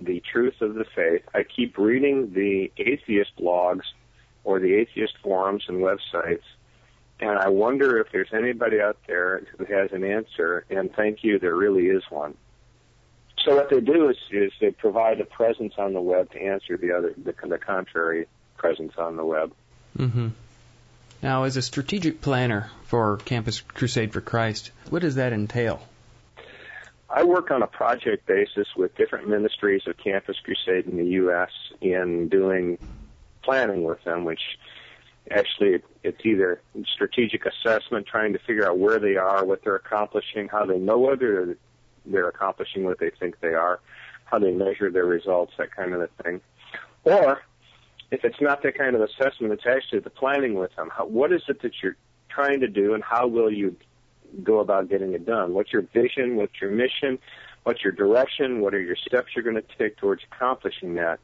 the 0.00 0.22
truth 0.32 0.60
of 0.60 0.74
the 0.74 0.84
faith. 0.94 1.22
I 1.34 1.42
keep 1.42 1.78
reading 1.78 2.32
the 2.32 2.72
atheist 2.76 3.32
blogs 3.38 3.84
or 4.44 4.60
the 4.60 4.74
atheist 4.74 5.14
forums 5.22 5.64
and 5.68 5.78
websites, 5.78 6.42
and 7.18 7.38
I 7.38 7.48
wonder 7.48 7.98
if 7.98 8.12
there's 8.12 8.32
anybody 8.32 8.80
out 8.80 8.98
there 9.06 9.42
who 9.56 9.64
has 9.64 9.90
an 9.92 10.04
answer, 10.04 10.64
and 10.70 10.92
thank 10.94 11.24
you, 11.24 11.38
there 11.38 11.54
really 11.54 11.86
is 11.86 12.02
one. 12.10 12.34
So 13.44 13.56
what 13.56 13.70
they 13.70 13.80
do 13.80 14.08
is, 14.10 14.16
is 14.30 14.52
they 14.60 14.70
provide 14.70 15.20
a 15.20 15.24
presence 15.24 15.74
on 15.78 15.92
the 15.92 16.00
web 16.00 16.30
to 16.32 16.42
answer 16.42 16.76
the 16.76 16.92
other, 16.92 17.14
the, 17.16 17.34
the 17.46 17.58
contrary 17.58 18.26
presence 18.56 18.94
on 18.98 19.16
the 19.16 19.24
web. 19.24 19.52
Mm-hmm. 19.96 20.28
Now, 21.22 21.44
as 21.44 21.56
a 21.56 21.62
strategic 21.62 22.20
planner 22.20 22.70
for 22.84 23.16
Campus 23.18 23.60
Crusade 23.60 24.12
for 24.12 24.20
Christ, 24.20 24.70
what 24.90 25.02
does 25.02 25.16
that 25.16 25.32
entail? 25.32 25.82
I 27.08 27.24
work 27.24 27.50
on 27.50 27.62
a 27.62 27.66
project 27.66 28.26
basis 28.26 28.66
with 28.76 28.94
different 28.96 29.28
ministries 29.28 29.82
of 29.86 29.96
Campus 29.96 30.36
Crusade 30.44 30.86
in 30.86 30.96
the 30.96 31.06
U.S. 31.20 31.50
in 31.80 32.28
doing 32.28 32.78
planning 33.42 33.84
with 33.84 34.02
them, 34.04 34.24
which 34.24 34.40
actually 35.30 35.82
it's 36.02 36.20
either 36.24 36.60
strategic 36.92 37.46
assessment, 37.46 38.06
trying 38.06 38.32
to 38.32 38.38
figure 38.40 38.68
out 38.68 38.78
where 38.78 38.98
they 38.98 39.16
are, 39.16 39.44
what 39.44 39.62
they're 39.62 39.76
accomplishing, 39.76 40.48
how 40.48 40.66
they 40.66 40.78
know 40.78 40.98
whether 40.98 41.56
they're 42.04 42.28
accomplishing 42.28 42.84
what 42.84 42.98
they 42.98 43.10
think 43.10 43.40
they 43.40 43.54
are, 43.54 43.80
how 44.24 44.38
they 44.38 44.52
measure 44.52 44.90
their 44.90 45.06
results, 45.06 45.52
that 45.58 45.74
kind 45.74 45.94
of 45.94 46.00
a 46.00 46.08
thing. 46.22 46.40
Or 47.04 47.40
if 48.10 48.24
it's 48.24 48.40
not 48.40 48.62
that 48.62 48.76
kind 48.78 48.94
of 48.94 49.02
assessment, 49.02 49.52
it's 49.52 49.66
actually 49.66 50.00
the 50.00 50.10
planning 50.10 50.54
with 50.54 50.74
them. 50.76 50.90
How, 50.96 51.06
what 51.06 51.32
is 51.32 51.42
it 51.48 51.62
that 51.62 51.72
you're 51.82 51.96
trying 52.28 52.60
to 52.60 52.68
do, 52.68 52.94
and 52.94 53.02
how 53.02 53.26
will 53.26 53.50
you 53.50 53.76
go 54.42 54.60
about 54.60 54.88
getting 54.88 55.12
it 55.14 55.24
done? 55.24 55.54
What's 55.54 55.72
your 55.72 55.82
vision? 55.82 56.36
What's 56.36 56.60
your 56.60 56.70
mission? 56.70 57.18
What's 57.64 57.82
your 57.82 57.92
direction? 57.92 58.60
What 58.60 58.74
are 58.74 58.80
your 58.80 58.96
steps 58.96 59.28
you're 59.34 59.42
going 59.44 59.56
to 59.56 59.78
take 59.78 59.96
towards 59.96 60.22
accomplishing 60.30 60.94
that? 60.94 61.18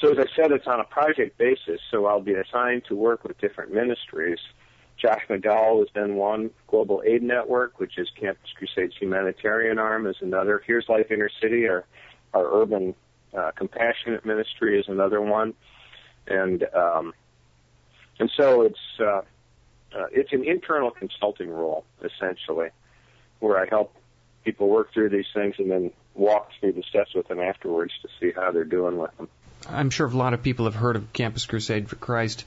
So 0.00 0.12
as 0.12 0.18
I 0.18 0.26
said, 0.36 0.52
it's 0.52 0.66
on 0.66 0.80
a 0.80 0.84
project 0.84 1.38
basis, 1.38 1.80
so 1.90 2.06
I'll 2.06 2.20
be 2.20 2.34
assigned 2.34 2.84
to 2.88 2.94
work 2.94 3.24
with 3.24 3.38
different 3.38 3.72
ministries. 3.72 4.38
Josh 5.00 5.22
McDowell 5.28 5.80
has 5.80 5.88
been 5.90 6.16
one. 6.16 6.50
Global 6.66 7.02
Aid 7.06 7.22
Network, 7.22 7.78
which 7.78 7.98
is 7.98 8.08
Campus 8.18 8.50
Crusade's 8.56 8.94
humanitarian 8.98 9.78
arm, 9.78 10.06
is 10.06 10.16
another. 10.20 10.62
Here's 10.66 10.88
Life 10.88 11.10
Inner 11.10 11.30
City, 11.42 11.66
our, 11.68 11.84
our 12.32 12.62
urban 12.62 12.94
uh, 13.36 13.50
compassionate 13.56 14.24
ministry, 14.24 14.78
is 14.78 14.86
another 14.88 15.20
one. 15.20 15.54
And 16.26 16.64
um, 16.74 17.14
and 18.18 18.30
so 18.36 18.62
it's 18.62 18.80
uh, 19.00 19.22
uh, 19.96 20.06
it's 20.12 20.32
an 20.32 20.44
internal 20.44 20.90
consulting 20.90 21.50
role 21.50 21.84
essentially, 22.02 22.70
where 23.40 23.58
I 23.58 23.66
help 23.68 23.94
people 24.44 24.68
work 24.68 24.92
through 24.92 25.10
these 25.10 25.26
things 25.34 25.54
and 25.58 25.70
then 25.70 25.92
walk 26.14 26.50
through 26.60 26.72
the 26.72 26.82
steps 26.82 27.14
with 27.14 27.28
them 27.28 27.40
afterwards 27.40 27.92
to 28.02 28.08
see 28.20 28.32
how 28.34 28.52
they're 28.52 28.64
doing 28.64 28.96
with 28.96 29.16
them. 29.16 29.28
I'm 29.68 29.90
sure 29.90 30.06
a 30.06 30.10
lot 30.10 30.34
of 30.34 30.42
people 30.42 30.66
have 30.66 30.74
heard 30.74 30.96
of 30.96 31.12
Campus 31.12 31.46
Crusade 31.46 31.88
for 31.88 31.96
Christ, 31.96 32.44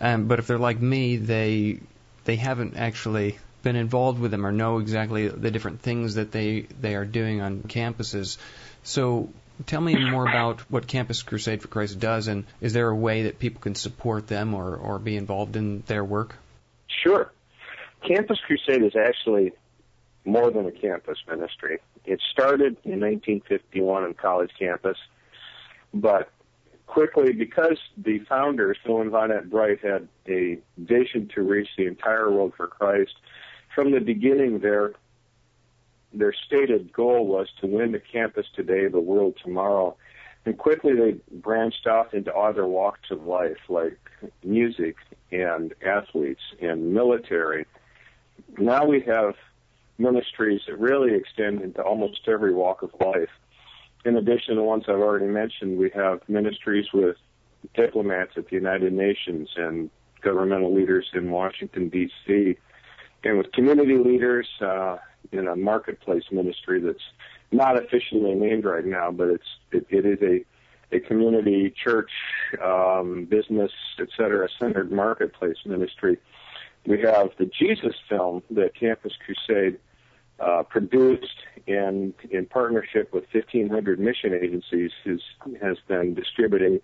um, 0.00 0.26
but 0.26 0.38
if 0.38 0.46
they're 0.46 0.58
like 0.58 0.80
me, 0.80 1.16
they 1.16 1.80
they 2.24 2.36
haven't 2.36 2.76
actually 2.76 3.38
been 3.62 3.76
involved 3.76 4.20
with 4.20 4.30
them 4.30 4.46
or 4.46 4.52
know 4.52 4.78
exactly 4.78 5.28
the 5.28 5.50
different 5.50 5.80
things 5.80 6.14
that 6.14 6.32
they 6.32 6.66
they 6.80 6.94
are 6.94 7.04
doing 7.04 7.40
on 7.40 7.62
campuses. 7.62 8.38
So 8.82 9.30
tell 9.66 9.80
me 9.80 10.10
more 10.10 10.28
about 10.28 10.60
what 10.70 10.86
Campus 10.86 11.22
Crusade 11.22 11.62
for 11.62 11.68
Christ 11.68 11.98
does, 11.98 12.28
and 12.28 12.44
is 12.60 12.72
there 12.72 12.88
a 12.88 12.96
way 12.96 13.24
that 13.24 13.38
people 13.38 13.60
can 13.60 13.74
support 13.74 14.26
them 14.26 14.54
or 14.54 14.76
or 14.76 14.98
be 14.98 15.16
involved 15.16 15.56
in 15.56 15.82
their 15.86 16.04
work? 16.04 16.36
Sure. 17.02 17.32
Campus 18.06 18.38
Crusade 18.46 18.82
is 18.82 18.94
actually 18.96 19.52
more 20.24 20.50
than 20.50 20.66
a 20.66 20.72
campus 20.72 21.18
ministry. 21.28 21.78
It 22.04 22.20
started 22.32 22.76
in 22.84 23.00
1951 23.00 24.04
on 24.04 24.14
college 24.14 24.50
campus, 24.58 24.98
but 25.92 26.30
quickly, 26.86 27.32
because 27.32 27.78
the 27.96 28.20
founders, 28.20 28.76
Bill 28.84 29.00
and 29.00 29.10
Vonette 29.10 29.50
Bright, 29.50 29.80
had 29.82 30.08
a 30.28 30.58
vision 30.78 31.30
to 31.34 31.42
reach 31.42 31.68
the 31.76 31.86
entire 31.86 32.30
world 32.30 32.52
for 32.56 32.66
Christ, 32.66 33.14
from 33.74 33.90
the 33.90 34.00
beginning, 34.00 34.60
their 34.60 34.92
their 36.14 36.32
stated 36.32 36.92
goal 36.92 37.26
was 37.26 37.48
to 37.60 37.66
win 37.66 37.92
the 37.92 38.00
campus 38.00 38.46
today, 38.54 38.86
the 38.88 39.00
world 39.00 39.34
tomorrow. 39.42 39.96
And 40.46 40.56
quickly 40.56 40.94
they 40.94 41.16
branched 41.30 41.86
off 41.86 42.14
into 42.14 42.34
other 42.34 42.66
walks 42.66 43.10
of 43.10 43.24
life, 43.24 43.58
like 43.68 43.98
music 44.42 44.96
and 45.32 45.74
athletes 45.84 46.42
and 46.60 46.92
military. 46.92 47.66
Now 48.58 48.84
we 48.84 49.00
have 49.02 49.34
ministries 49.98 50.62
that 50.66 50.78
really 50.78 51.14
extend 51.14 51.62
into 51.62 51.82
almost 51.82 52.20
every 52.28 52.52
walk 52.52 52.82
of 52.82 52.92
life. 53.00 53.30
In 54.04 54.16
addition 54.16 54.54
to 54.54 54.56
the 54.56 54.62
ones 54.62 54.84
I've 54.86 54.96
already 54.96 55.26
mentioned, 55.26 55.78
we 55.78 55.90
have 55.94 56.20
ministries 56.28 56.86
with 56.92 57.16
diplomats 57.74 58.32
at 58.36 58.48
the 58.48 58.56
United 58.56 58.92
Nations 58.92 59.48
and 59.56 59.88
governmental 60.20 60.74
leaders 60.74 61.06
in 61.14 61.30
Washington, 61.30 61.88
D.C., 61.88 62.56
and 63.24 63.38
with 63.38 63.50
community 63.52 63.96
leaders 63.96 64.46
uh, 64.60 64.98
in 65.32 65.48
a 65.48 65.56
marketplace 65.56 66.24
ministry 66.30 66.80
that's 66.80 66.98
not 67.52 67.76
officially 67.76 68.34
named 68.34 68.64
right 68.64 68.84
now, 68.84 69.10
but 69.10 69.28
it's 69.28 69.48
it, 69.72 69.86
it 69.90 70.06
is 70.06 70.18
a 70.22 70.44
a 70.94 71.00
community 71.00 71.72
church, 71.82 72.10
um, 72.62 73.24
business, 73.24 73.72
etc. 73.98 74.48
centered 74.60 74.92
marketplace 74.92 75.56
ministry. 75.66 76.18
We 76.86 77.00
have 77.00 77.30
the 77.38 77.46
Jesus 77.46 77.94
film 78.08 78.42
that 78.50 78.74
Campus 78.78 79.12
Crusade 79.24 79.78
uh, 80.38 80.62
produced 80.64 81.36
and 81.66 82.12
in 82.30 82.46
partnership 82.46 83.12
with 83.12 83.24
1,500 83.32 83.98
mission 83.98 84.34
agencies 84.34 84.90
has, 85.04 85.20
has 85.62 85.78
been 85.88 86.14
distributing 86.14 86.80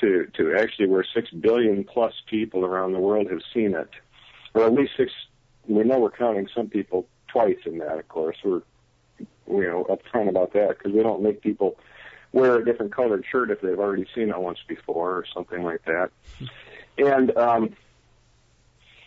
to, 0.00 0.26
to 0.36 0.54
actually 0.58 0.86
where 0.86 1.04
6 1.14 1.30
billion 1.40 1.84
plus 1.84 2.14
people 2.30 2.64
around 2.64 2.92
the 2.92 2.98
world 2.98 3.30
have 3.30 3.40
seen 3.52 3.74
it. 3.74 3.90
Or 4.54 4.64
at 4.64 4.72
least 4.72 4.92
6, 4.96 5.10
we 5.66 5.84
know 5.84 5.98
we're 5.98 6.10
counting 6.10 6.48
some 6.54 6.68
people 6.68 7.06
twice 7.32 7.58
in 7.64 7.78
that, 7.78 7.98
of 7.98 8.08
course. 8.08 8.36
We're, 8.44 8.62
you 9.48 9.66
know, 9.66 9.86
upfront 9.88 10.28
about 10.28 10.52
that 10.52 10.78
because 10.78 10.92
we 10.92 11.02
don't 11.02 11.22
make 11.22 11.42
people 11.42 11.76
wear 12.32 12.56
a 12.56 12.64
different 12.64 12.94
colored 12.94 13.24
shirt 13.30 13.50
if 13.50 13.60
they've 13.60 13.78
already 13.78 14.06
seen 14.14 14.30
it 14.30 14.38
once 14.38 14.58
before 14.66 15.10
or 15.10 15.24
something 15.34 15.62
like 15.62 15.84
that. 15.84 16.10
And, 16.98 17.36
um, 17.36 17.74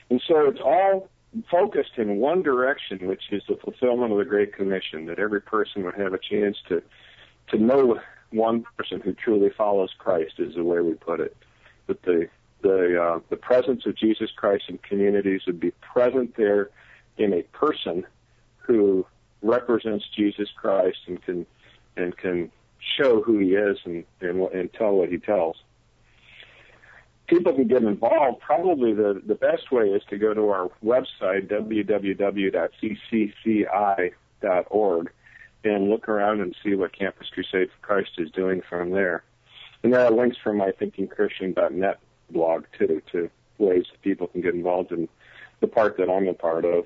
and 0.09 0.21
so 0.27 0.47
it's 0.47 0.59
all 0.63 1.09
focused 1.49 1.97
in 1.97 2.17
one 2.17 2.43
direction, 2.43 3.07
which 3.07 3.23
is 3.31 3.43
the 3.47 3.55
fulfillment 3.57 4.11
of 4.11 4.17
the 4.17 4.25
Great 4.25 4.53
Commission, 4.53 5.05
that 5.07 5.19
every 5.19 5.41
person 5.41 5.83
would 5.83 5.95
have 5.95 6.13
a 6.13 6.19
chance 6.19 6.57
to 6.69 6.81
to 7.49 7.59
know 7.59 7.99
one 8.31 8.65
person 8.75 9.01
who 9.01 9.13
truly 9.13 9.51
follows 9.55 9.91
Christ, 9.99 10.33
is 10.39 10.55
the 10.55 10.63
way 10.63 10.79
we 10.79 10.93
put 10.93 11.19
it. 11.19 11.35
That 11.87 12.01
the 12.03 12.27
the 12.61 13.01
uh, 13.01 13.19
the 13.29 13.37
presence 13.37 13.85
of 13.85 13.95
Jesus 13.95 14.31
Christ 14.35 14.65
in 14.69 14.77
communities 14.79 15.41
would 15.45 15.59
be 15.59 15.71
present 15.71 16.35
there 16.35 16.69
in 17.17 17.33
a 17.33 17.43
person 17.43 18.05
who 18.65 19.05
represents 19.41 20.05
Jesus 20.15 20.49
Christ 20.55 20.97
and 21.07 21.21
can 21.23 21.45
and 21.97 22.15
can 22.17 22.51
show 22.97 23.21
who 23.21 23.39
he 23.39 23.55
is 23.55 23.77
and 23.85 24.03
and, 24.21 24.41
and 24.41 24.73
tell 24.73 24.93
what 24.93 25.09
he 25.09 25.17
tells 25.17 25.57
people 27.27 27.53
can 27.53 27.67
get 27.67 27.83
involved, 27.83 28.39
probably 28.39 28.93
the, 28.93 29.21
the 29.25 29.35
best 29.35 29.71
way 29.71 29.89
is 29.89 30.01
to 30.09 30.17
go 30.17 30.33
to 30.33 30.49
our 30.49 30.69
website, 30.83 31.47
www.ccci.org, 31.47 32.51
and 35.63 35.89
look 35.89 36.09
around 36.09 36.41
and 36.41 36.55
see 36.63 36.75
what 36.75 36.97
Campus 36.97 37.27
Crusade 37.33 37.69
for 37.69 37.79
Christ 37.85 38.11
is 38.17 38.29
doing 38.31 38.61
from 38.69 38.91
there. 38.91 39.23
And 39.83 39.93
there 39.93 40.05
are 40.05 40.11
links 40.11 40.37
from 40.43 40.57
my 40.57 40.71
thinkingchristian.net 40.71 41.99
blog, 42.29 42.65
too, 42.77 43.01
to 43.11 43.29
ways 43.57 43.85
that 43.91 44.01
people 44.01 44.27
can 44.27 44.41
get 44.41 44.53
involved 44.53 44.91
in 44.91 45.07
the 45.61 45.67
part 45.67 45.97
that 45.97 46.09
I'm 46.09 46.27
a 46.27 46.33
part 46.33 46.65
of. 46.65 46.85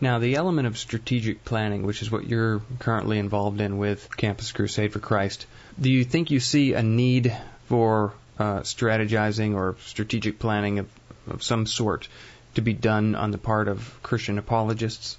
Now, 0.00 0.18
the 0.18 0.36
element 0.36 0.66
of 0.66 0.76
strategic 0.76 1.44
planning, 1.44 1.84
which 1.84 2.02
is 2.02 2.10
what 2.10 2.26
you're 2.26 2.60
currently 2.78 3.18
involved 3.18 3.60
in 3.60 3.78
with 3.78 4.16
Campus 4.16 4.52
Crusade 4.52 4.92
for 4.92 4.98
Christ, 4.98 5.46
do 5.80 5.90
you 5.90 6.04
think 6.04 6.30
you 6.30 6.40
see 6.40 6.74
a 6.74 6.82
need 6.82 7.34
for 7.66 8.12
uh, 8.38 8.60
strategizing 8.60 9.54
or 9.54 9.76
strategic 9.80 10.38
planning 10.38 10.80
of, 10.80 10.88
of 11.28 11.42
some 11.42 11.66
sort 11.66 12.08
to 12.54 12.60
be 12.60 12.72
done 12.72 13.14
on 13.14 13.30
the 13.30 13.38
part 13.38 13.68
of 13.68 14.02
Christian 14.02 14.38
apologists? 14.38 15.16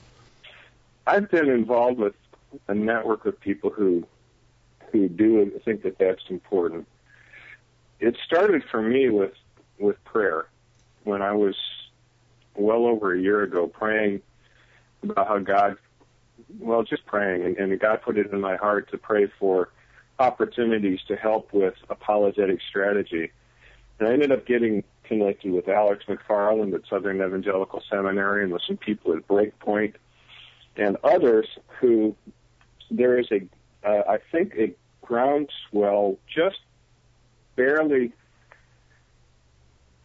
I've 1.08 1.29
been 1.29 1.50
involved 1.50 2.00
with 2.00 2.15
a 2.67 2.74
network 2.74 3.25
of 3.25 3.39
people 3.39 3.70
who 3.70 4.08
who 4.91 5.10
do 5.10 5.60
think 5.65 5.84
that 5.84 5.98
that's 5.98 6.24
important. 6.29 6.88
It 8.00 8.15
started 8.25 8.63
for 8.72 8.82
me 8.82 9.10
with 9.10 9.34
with 9.77 10.03
prayer 10.05 10.48
when 11.03 11.22
I 11.22 11.34
was 11.34 11.55
well 12.55 12.85
over 12.85 13.13
a 13.13 13.19
year 13.19 13.43
ago 13.43 13.67
praying 13.67 14.21
about 15.03 15.27
how 15.27 15.39
God, 15.39 15.77
well, 16.59 16.83
just 16.83 17.05
praying, 17.05 17.43
and, 17.43 17.57
and 17.57 17.79
God 17.79 18.01
put 18.01 18.17
it 18.17 18.31
in 18.31 18.41
my 18.41 18.55
heart 18.55 18.89
to 18.91 18.97
pray 18.97 19.27
for 19.39 19.69
opportunities 20.19 21.00
to 21.07 21.15
help 21.15 21.53
with 21.53 21.75
apologetic 21.89 22.59
strategy. 22.67 23.31
And 24.00 24.07
I 24.07 24.13
ended 24.13 24.31
up 24.31 24.45
getting 24.45 24.83
connected 25.03 25.51
with 25.51 25.67
Alex 25.67 26.05
McFarland 26.07 26.74
at 26.74 26.81
Southern 26.89 27.17
Evangelical 27.17 27.81
Seminary 27.89 28.43
and 28.43 28.51
with 28.51 28.63
some 28.65 28.77
people 28.77 29.13
at 29.13 29.27
Breakpoint 29.27 29.93
and 30.77 30.97
others 31.03 31.47
who 31.79 32.15
there 32.91 33.17
is 33.19 33.27
a, 33.31 33.41
uh, 33.88 34.03
I 34.09 34.17
think, 34.31 34.53
a 34.55 34.74
groundswell 35.01 36.17
just 36.27 36.59
barely, 37.55 38.12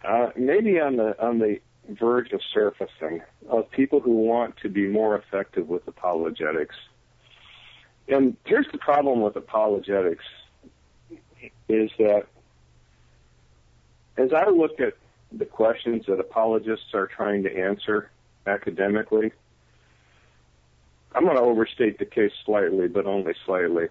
uh, 0.04 0.30
maybe 0.36 0.78
on 0.80 0.96
the 0.96 1.20
on 1.22 1.38
the 1.38 1.60
verge 1.98 2.32
of 2.32 2.40
surfacing 2.52 3.22
of 3.48 3.70
people 3.70 4.00
who 4.00 4.12
want 4.12 4.56
to 4.58 4.68
be 4.68 4.86
more 4.86 5.16
effective 5.16 5.68
with 5.68 5.86
apologetics. 5.86 6.76
And 8.08 8.36
here's 8.44 8.66
the 8.72 8.78
problem 8.78 9.20
with 9.20 9.36
apologetics 9.36 10.24
is 11.68 11.90
that 11.98 12.26
as 14.16 14.32
I 14.32 14.50
look 14.50 14.80
at 14.80 14.94
the 15.32 15.44
questions 15.44 16.04
that 16.06 16.18
apologists 16.18 16.92
are 16.94 17.06
trying 17.06 17.44
to 17.44 17.56
answer 17.56 18.10
academically, 18.46 19.32
I'm 21.14 21.24
going 21.24 21.36
to 21.36 21.42
overstate 21.42 21.98
the 21.98 22.04
case 22.04 22.32
slightly, 22.44 22.88
but 22.88 23.06
only 23.06 23.34
slightly. 23.46 23.86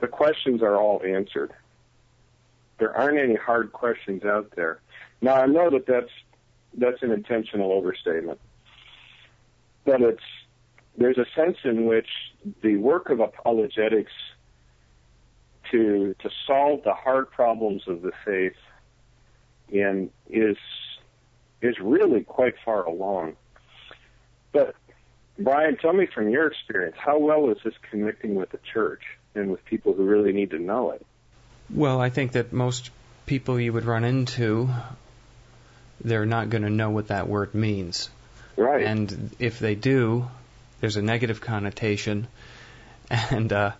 The 0.00 0.08
questions 0.08 0.62
are 0.62 0.76
all 0.76 1.02
answered. 1.04 1.52
There 2.78 2.96
aren't 2.96 3.18
any 3.18 3.34
hard 3.34 3.72
questions 3.72 4.24
out 4.24 4.52
there. 4.54 4.80
Now 5.20 5.34
I 5.34 5.46
know 5.46 5.70
that 5.70 5.86
that's 5.86 6.10
that's 6.76 7.02
an 7.02 7.12
intentional 7.12 7.72
overstatement, 7.72 8.40
but 9.84 10.00
it's 10.00 10.22
there's 10.96 11.18
a 11.18 11.26
sense 11.34 11.58
in 11.64 11.86
which 11.86 12.08
the 12.62 12.76
work 12.76 13.10
of 13.10 13.20
apologetics 13.20 14.12
to 15.70 16.14
to 16.20 16.30
solve 16.46 16.82
the 16.84 16.94
hard 16.94 17.30
problems 17.30 17.82
of 17.86 18.02
the 18.02 18.12
faith 18.24 18.56
in 19.68 20.10
is 20.28 20.56
is 21.60 21.76
really 21.80 22.22
quite 22.22 22.54
far 22.64 22.84
along. 22.84 23.36
But 24.52 24.74
Brian, 25.38 25.76
tell 25.76 25.92
me 25.92 26.06
from 26.12 26.30
your 26.30 26.46
experience, 26.48 26.96
how 26.98 27.18
well 27.18 27.50
is 27.50 27.58
this 27.64 27.74
connecting 27.90 28.34
with 28.34 28.50
the 28.50 28.58
church 28.72 29.02
and 29.34 29.50
with 29.50 29.64
people 29.64 29.92
who 29.92 30.04
really 30.04 30.32
need 30.32 30.50
to 30.50 30.58
know 30.58 30.92
it? 30.92 31.04
Well, 31.70 32.00
I 32.00 32.10
think 32.10 32.32
that 32.32 32.52
most 32.52 32.90
people 33.26 33.60
you 33.60 33.72
would 33.72 33.84
run 33.84 34.04
into, 34.04 34.70
they're 36.00 36.26
not 36.26 36.50
going 36.50 36.62
to 36.62 36.70
know 36.70 36.90
what 36.90 37.08
that 37.08 37.28
word 37.28 37.54
means. 37.54 38.10
Right. 38.56 38.84
And 38.84 39.30
if 39.38 39.58
they 39.58 39.74
do, 39.74 40.28
there's 40.80 40.96
a 40.96 41.02
negative 41.02 41.40
connotation, 41.40 42.28
and 43.10 43.52
uh, 43.52 43.72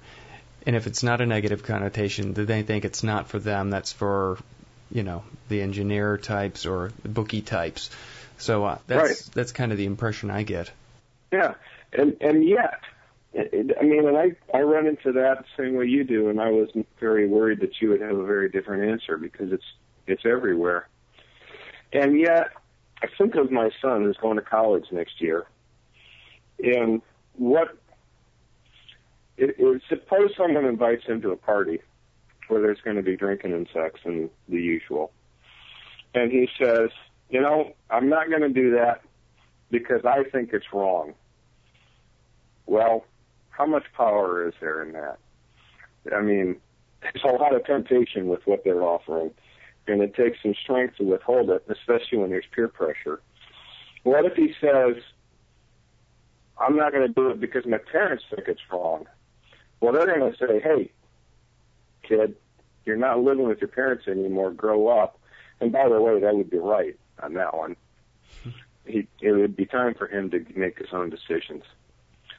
and 0.66 0.76
if 0.76 0.86
it's 0.86 1.02
not 1.02 1.20
a 1.20 1.26
negative 1.26 1.62
connotation, 1.62 2.34
then 2.34 2.46
they 2.46 2.62
think 2.62 2.84
it's 2.84 3.02
not 3.02 3.28
for 3.28 3.38
them. 3.38 3.70
That's 3.70 3.92
for 3.92 4.38
you 4.90 5.02
know 5.02 5.24
the 5.48 5.62
engineer 5.62 6.16
types 6.16 6.66
or 6.66 6.92
the 7.02 7.08
bookie 7.08 7.42
types. 7.42 7.90
So 8.38 8.64
uh, 8.64 8.78
that's 8.86 9.08
right. 9.08 9.34
that's 9.34 9.52
kind 9.52 9.72
of 9.72 9.78
the 9.78 9.86
impression 9.86 10.30
I 10.30 10.42
get. 10.42 10.70
Yeah, 11.32 11.54
and 11.92 12.16
and 12.20 12.44
yet, 12.48 12.80
it, 13.32 13.76
I 13.78 13.84
mean, 13.84 14.06
and 14.06 14.16
I 14.16 14.32
I 14.56 14.62
run 14.62 14.86
into 14.86 15.12
that 15.12 15.38
the 15.38 15.62
same 15.62 15.74
way 15.74 15.86
you 15.86 16.04
do, 16.04 16.28
and 16.28 16.40
I 16.40 16.50
was 16.50 16.70
very 17.00 17.26
worried 17.26 17.60
that 17.60 17.80
you 17.80 17.90
would 17.90 18.00
have 18.00 18.16
a 18.16 18.24
very 18.24 18.48
different 18.48 18.90
answer 18.90 19.16
because 19.16 19.52
it's 19.52 19.66
it's 20.06 20.24
everywhere. 20.24 20.88
And 21.92 22.18
yet, 22.18 22.50
I 23.02 23.06
think 23.16 23.34
of 23.34 23.50
my 23.50 23.70
son 23.80 24.02
who's 24.02 24.16
going 24.16 24.36
to 24.36 24.42
college 24.42 24.84
next 24.90 25.20
year, 25.20 25.46
and 26.58 27.00
what 27.34 27.78
it, 29.36 29.54
it, 29.58 29.82
suppose 29.88 30.30
someone 30.36 30.64
invites 30.64 31.04
him 31.04 31.22
to 31.22 31.30
a 31.30 31.36
party 31.36 31.80
where 32.48 32.60
there's 32.60 32.80
going 32.82 32.96
to 32.96 33.02
be 33.02 33.16
drinking 33.16 33.52
and 33.52 33.68
sex 33.72 34.00
and 34.04 34.28
the 34.48 34.60
usual, 34.60 35.12
and 36.14 36.32
he 36.32 36.48
says, 36.60 36.90
you 37.30 37.40
know, 37.40 37.72
I'm 37.90 38.08
not 38.08 38.28
going 38.28 38.42
to 38.42 38.48
do 38.48 38.72
that 38.72 39.02
because 39.70 40.04
I 40.04 40.24
think 40.24 40.50
it's 40.52 40.66
wrong. 40.72 41.14
Well, 42.66 43.04
how 43.50 43.66
much 43.66 43.84
power 43.96 44.46
is 44.46 44.54
there 44.60 44.82
in 44.82 44.92
that? 44.92 45.18
I 46.14 46.20
mean, 46.20 46.56
there's 47.02 47.24
a 47.24 47.36
lot 47.36 47.54
of 47.54 47.64
temptation 47.64 48.28
with 48.28 48.46
what 48.46 48.64
they're 48.64 48.82
offering, 48.82 49.30
and 49.88 50.02
it 50.02 50.14
takes 50.14 50.38
some 50.42 50.54
strength 50.54 50.96
to 50.96 51.04
withhold 51.04 51.50
it, 51.50 51.64
especially 51.68 52.18
when 52.18 52.30
there's 52.30 52.44
peer 52.54 52.68
pressure. 52.68 53.20
What 54.02 54.24
if 54.24 54.34
he 54.34 54.54
says, 54.60 55.02
I'm 56.58 56.76
not 56.76 56.92
going 56.92 57.06
to 57.06 57.12
do 57.12 57.30
it 57.30 57.40
because 57.40 57.66
my 57.66 57.78
parents 57.78 58.24
think 58.30 58.48
it's 58.48 58.60
wrong? 58.70 59.06
Well, 59.80 59.92
they're 59.92 60.06
going 60.06 60.32
to 60.32 60.38
say, 60.38 60.60
hey, 60.60 60.90
kid, 62.02 62.36
you're 62.84 62.96
not 62.96 63.20
living 63.20 63.46
with 63.46 63.60
your 63.60 63.68
parents 63.68 64.08
anymore, 64.08 64.50
grow 64.50 64.88
up. 64.88 65.18
And 65.60 65.72
by 65.72 65.88
the 65.88 66.00
way, 66.00 66.20
that 66.20 66.34
would 66.34 66.50
be 66.50 66.58
right 66.58 66.98
on 67.22 67.34
that 67.34 67.56
one 67.56 67.76
he 68.88 69.06
it 69.20 69.32
would 69.32 69.56
be 69.56 69.66
time 69.66 69.94
for 69.94 70.06
him 70.06 70.30
to 70.30 70.44
make 70.56 70.78
his 70.78 70.88
own 70.92 71.10
decisions. 71.10 71.64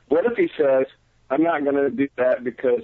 What 0.07 0.25
if 0.25 0.35
he 0.35 0.49
says, 0.57 0.87
"I'm 1.29 1.43
not 1.43 1.63
going 1.63 1.75
to 1.75 1.89
do 1.89 2.07
that 2.17 2.43
because 2.43 2.83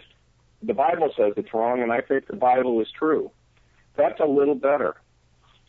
the 0.61 0.73
Bible 0.73 1.11
says 1.17 1.33
it's 1.37 1.53
wrong, 1.53 1.81
and 1.81 1.91
I 1.91 2.01
think 2.01 2.27
the 2.27 2.35
Bible 2.35 2.79
is 2.81 2.87
true"? 2.91 3.31
That's 3.97 4.19
a 4.19 4.25
little 4.25 4.55
better. 4.55 4.95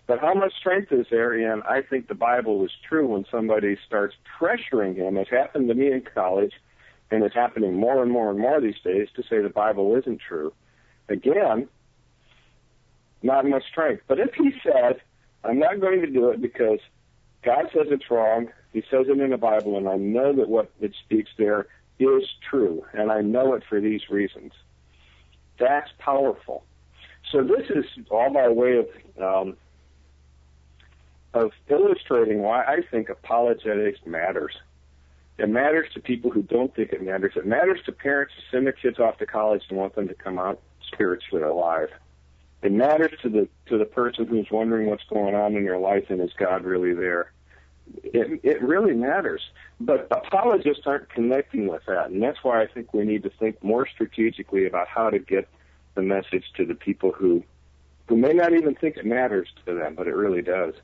But 0.07 0.21
how 0.21 0.35
much 0.35 0.53
strength 0.59 0.93
is 0.93 1.07
there 1.11 1.35
in 1.35 1.63
I 1.63 1.83
think 1.83 2.09
the 2.09 2.15
Bible 2.15 2.65
is 2.65 2.71
true 2.89 3.09
when 3.09 3.25
somebody 3.31 3.77
starts 3.87 4.15
pressuring 4.39 4.95
him, 4.97 5.17
as 5.17 5.27
happened 5.29 5.69
to 5.69 5.75
me 5.75 5.91
in 5.91 6.03
college, 6.15 6.53
and 7.11 7.25
it's 7.25 7.35
happening 7.35 7.75
more 7.75 8.03
and 8.03 8.11
more 8.11 8.31
and 8.31 8.39
more 8.39 8.61
these 8.61 8.81
days, 8.85 9.09
to 9.17 9.23
say 9.23 9.41
the 9.41 9.49
Bible 9.49 9.97
isn't 9.97 10.21
true? 10.21 10.53
Again, 11.09 11.69
not 13.23 13.47
much 13.47 13.65
strength. 13.71 14.03
But 14.07 14.21
if 14.21 14.35
he 14.35 14.53
says, 14.63 14.97
I'm 15.45 15.59
not 15.59 15.81
going 15.81 16.01
to 16.01 16.11
do 16.11 16.31
it 16.31 16.41
because 16.41 16.79
God 17.45 17.67
says 17.73 17.87
it's 17.91 18.11
wrong. 18.11 18.49
He 18.73 18.83
says 18.91 19.07
it 19.09 19.19
in 19.19 19.31
the 19.31 19.37
Bible, 19.37 19.77
and 19.77 19.89
I 19.89 19.97
know 19.97 20.33
that 20.35 20.49
what 20.49 20.71
it 20.81 20.93
speaks 21.05 21.31
there 21.39 21.67
is 21.99 22.25
true, 22.49 22.85
and 22.93 23.11
I 23.11 23.23
know 23.23 23.55
it 23.55 23.63
for 23.69 23.81
these 23.81 24.03
reasons. 24.11 24.53
That's 25.59 25.91
powerful. 25.99 26.65
So 27.33 27.43
this 27.43 27.69
is 27.71 27.85
all 28.11 28.33
by 28.33 28.49
way 28.49 28.79
of 28.79 28.87
um, 29.21 29.57
of 31.35 31.53
illustrating 31.69 32.41
why 32.43 32.65
I 32.65 32.79
think 32.91 33.09
apologetics 33.09 34.01
matters. 34.07 34.55
It 35.39 35.51
matters 35.51 35.89
to 35.93 36.01
people 36.01 36.31
who 36.31 36.43
don't 36.43 36.75
think 36.75 36.93
it 36.93 37.03
matters. 37.03 37.33
It 37.37 37.47
matters 37.47 37.81
to 37.85 37.93
parents 37.93 38.33
who 38.35 38.57
send 38.57 38.67
their 38.67 38.73
kids 38.73 38.99
off 38.99 39.19
to 39.19 39.27
college 39.27 39.63
and 39.69 39.79
want 39.79 39.95
them 39.95 40.09
to 40.09 40.15
come 40.15 40.39
out 40.39 40.61
spiritually 40.91 41.43
alive. 41.43 41.91
It 42.63 42.73
matters 42.73 43.13
to 43.23 43.29
the 43.29 43.49
to 43.67 43.77
the 43.77 43.85
person 43.85 44.27
who's 44.27 44.51
wondering 44.51 44.89
what's 44.89 45.05
going 45.05 45.35
on 45.35 45.57
in 45.57 45.65
their 45.65 45.79
life 45.79 46.05
and 46.09 46.21
is 46.21 46.33
God 46.39 46.65
really 46.65 46.95
there 46.95 47.33
it, 48.03 48.41
it 48.43 48.63
really 48.63 48.95
matters. 48.95 49.43
But 49.81 50.09
apologists 50.11 50.87
aren't 50.87 51.09
connecting 51.11 51.69
with 51.69 51.83
that, 51.87 52.11
and 52.11 52.23
that's 52.23 52.39
why 52.43 52.63
I 52.63 52.67
think 52.67 52.93
we 52.95 53.05
need 53.05 53.23
to 53.25 53.31
think 53.39 53.63
more 53.63 53.87
strategically 53.87 54.67
about 54.67 54.89
how 54.89 55.11
to 55.11 55.19
get 55.19 55.49
the 55.97 56.03
message 56.03 56.45
to 56.57 56.65
the 56.65 56.75
people 56.75 57.11
who 57.11 57.43
who 58.09 58.17
may 58.17 58.33
not 58.33 58.53
even 58.53 58.77
think 58.77 58.97
it 58.97 59.05
matters 59.05 59.49
to 59.65 59.75
them, 59.75 59.97
but 59.97 60.07
it 60.07 60.15
really 60.15 60.43
does. 60.43 60.75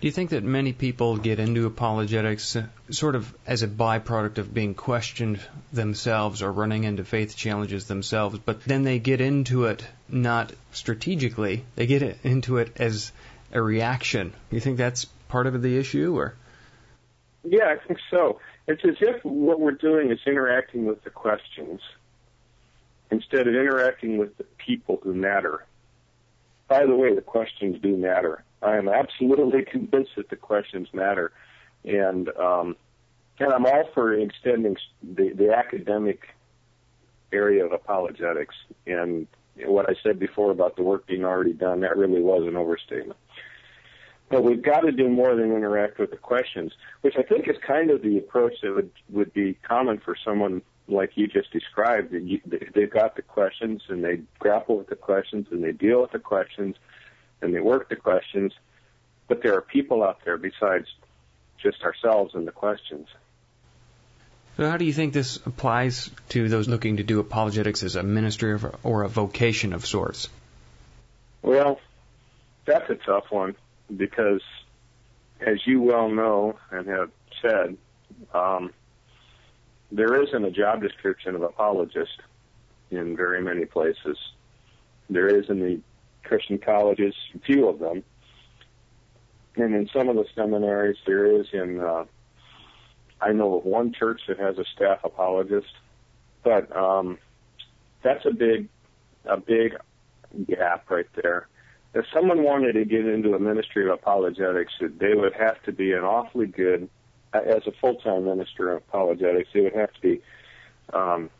Do 0.00 0.08
you 0.08 0.12
think 0.12 0.30
that 0.30 0.42
many 0.42 0.72
people 0.72 1.16
get 1.16 1.38
into 1.38 1.64
apologetics 1.64 2.56
uh, 2.56 2.66
sort 2.90 3.14
of 3.14 3.32
as 3.46 3.62
a 3.62 3.68
byproduct 3.68 4.38
of 4.38 4.52
being 4.52 4.74
questioned 4.74 5.40
themselves 5.72 6.42
or 6.42 6.52
running 6.52 6.84
into 6.84 7.04
faith 7.04 7.36
challenges 7.36 7.86
themselves, 7.86 8.38
but 8.44 8.64
then 8.64 8.82
they 8.82 8.98
get 8.98 9.20
into 9.20 9.66
it 9.66 9.86
not 10.08 10.52
strategically, 10.72 11.64
they 11.76 11.86
get 11.86 12.02
into 12.24 12.58
it 12.58 12.72
as 12.80 13.12
a 13.52 13.62
reaction? 13.62 14.30
Do 14.50 14.56
you 14.56 14.60
think 14.60 14.76
that's 14.76 15.04
part 15.28 15.46
of 15.46 15.62
the 15.62 15.78
issue, 15.78 16.18
or? 16.18 16.34
Yeah, 17.44 17.68
I 17.68 17.86
think 17.86 18.00
so. 18.10 18.40
It's 18.66 18.84
as 18.84 18.96
if 19.00 19.24
what 19.24 19.60
we're 19.60 19.72
doing 19.72 20.10
is 20.10 20.18
interacting 20.26 20.84
with 20.84 21.02
the 21.04 21.10
questions 21.10 21.80
instead 23.12 23.46
of 23.46 23.54
interacting 23.54 24.16
with 24.16 24.36
the 24.38 24.44
people 24.56 24.98
who 25.02 25.14
matter. 25.14 25.66
By 26.66 26.86
the 26.86 26.96
way, 26.96 27.14
the 27.14 27.20
questions 27.20 27.76
do 27.82 27.94
matter. 27.96 28.42
I 28.62 28.78
am 28.78 28.88
absolutely 28.88 29.64
convinced 29.70 30.12
that 30.16 30.30
the 30.30 30.36
questions 30.36 30.88
matter, 30.92 31.30
and 31.84 32.28
um, 32.30 32.76
and 33.38 33.52
I'm 33.52 33.66
all 33.66 33.88
for 33.94 34.14
extending 34.14 34.76
the, 35.02 35.32
the 35.34 35.54
academic 35.54 36.28
area 37.32 37.64
of 37.64 37.72
apologetics. 37.72 38.54
And 38.86 39.26
what 39.66 39.90
I 39.90 39.94
said 40.02 40.18
before 40.18 40.50
about 40.50 40.76
the 40.76 40.82
work 40.82 41.06
being 41.06 41.24
already 41.24 41.52
done, 41.52 41.80
that 41.80 41.96
really 41.96 42.22
was 42.22 42.46
an 42.46 42.56
overstatement. 42.56 43.18
But 44.30 44.44
we've 44.44 44.62
got 44.62 44.80
to 44.80 44.92
do 44.92 45.08
more 45.08 45.34
than 45.34 45.52
interact 45.52 45.98
with 45.98 46.10
the 46.10 46.16
questions, 46.16 46.72
which 47.02 47.16
I 47.18 47.22
think 47.22 47.48
is 47.48 47.56
kind 47.66 47.90
of 47.90 48.00
the 48.00 48.16
approach 48.16 48.54
that 48.62 48.74
would 48.74 48.90
would 49.10 49.34
be 49.34 49.58
common 49.62 49.98
for 49.98 50.16
someone 50.24 50.62
like 50.88 51.12
you 51.16 51.26
just 51.26 51.52
described. 51.52 52.12
You, 52.12 52.40
they've 52.74 52.90
got 52.90 53.16
the 53.16 53.22
questions 53.22 53.82
and 53.88 54.02
they 54.04 54.20
grapple 54.38 54.78
with 54.78 54.88
the 54.88 54.96
questions 54.96 55.46
and 55.50 55.62
they 55.62 55.72
deal 55.72 56.02
with 56.02 56.12
the 56.12 56.18
questions 56.18 56.76
and 57.40 57.54
they 57.54 57.60
work 57.60 57.88
the 57.88 57.96
questions. 57.96 58.52
But 59.28 59.42
there 59.42 59.54
are 59.56 59.62
people 59.62 60.02
out 60.02 60.18
there 60.24 60.36
besides 60.36 60.86
just 61.62 61.82
ourselves 61.82 62.34
and 62.34 62.46
the 62.46 62.52
questions. 62.52 63.08
So, 64.56 64.68
how 64.68 64.76
do 64.76 64.84
you 64.84 64.92
think 64.92 65.14
this 65.14 65.36
applies 65.36 66.10
to 66.30 66.48
those 66.48 66.68
looking 66.68 66.98
to 66.98 67.02
do 67.02 67.20
apologetics 67.20 67.82
as 67.82 67.96
a 67.96 68.02
ministry 68.02 68.58
or 68.82 69.02
a 69.02 69.08
vocation 69.08 69.72
of 69.72 69.86
sorts? 69.86 70.28
Well, 71.40 71.80
that's 72.66 72.88
a 72.90 72.96
tough 72.96 73.30
one 73.30 73.56
because, 73.94 74.42
as 75.40 75.66
you 75.66 75.80
well 75.80 76.10
know 76.10 76.58
and 76.70 76.86
have 76.86 77.10
said, 77.40 77.76
um, 78.34 78.72
there 79.92 80.22
isn't 80.22 80.44
a 80.44 80.50
job 80.50 80.80
description 80.80 81.34
of 81.34 81.42
apologist 81.42 82.20
in 82.90 83.16
very 83.16 83.42
many 83.42 83.66
places. 83.66 84.16
There 85.08 85.28
is 85.28 85.48
in 85.48 85.60
the 85.60 85.80
Christian 86.24 86.58
colleges, 86.58 87.14
a 87.34 87.38
few 87.40 87.68
of 87.68 87.78
them, 87.78 88.02
and 89.56 89.74
in 89.74 89.88
some 89.92 90.08
of 90.08 90.16
the 90.16 90.24
seminaries, 90.34 90.96
there 91.06 91.26
is 91.26 91.46
in 91.52 91.80
uh, 91.80 92.04
I 93.20 93.32
know 93.32 93.58
of 93.58 93.64
one 93.64 93.92
church 93.92 94.22
that 94.28 94.38
has 94.38 94.58
a 94.58 94.64
staff 94.74 95.00
apologist, 95.04 95.72
but 96.42 96.74
um, 96.76 97.18
that's 98.02 98.24
a 98.26 98.32
big, 98.32 98.68
a 99.26 99.36
big 99.36 99.76
gap 100.48 100.90
right 100.90 101.06
there. 101.22 101.48
If 101.94 102.06
someone 102.12 102.42
wanted 102.42 102.72
to 102.72 102.84
get 102.84 103.06
into 103.06 103.34
a 103.34 103.38
ministry 103.38 103.84
of 103.84 103.92
apologetics, 103.92 104.72
they 104.80 105.14
would 105.14 105.34
have 105.34 105.62
to 105.64 105.72
be 105.72 105.92
an 105.92 106.02
awfully 106.02 106.46
good, 106.46 106.88
as 107.34 107.66
a 107.66 107.72
full-time 107.72 108.24
minister 108.24 108.72
of 108.72 108.78
apologetics, 108.78 109.48
they 109.54 109.60
would 109.60 109.74
have 109.74 109.92
to 109.94 110.00
be 110.00 110.22
um, 110.92 111.30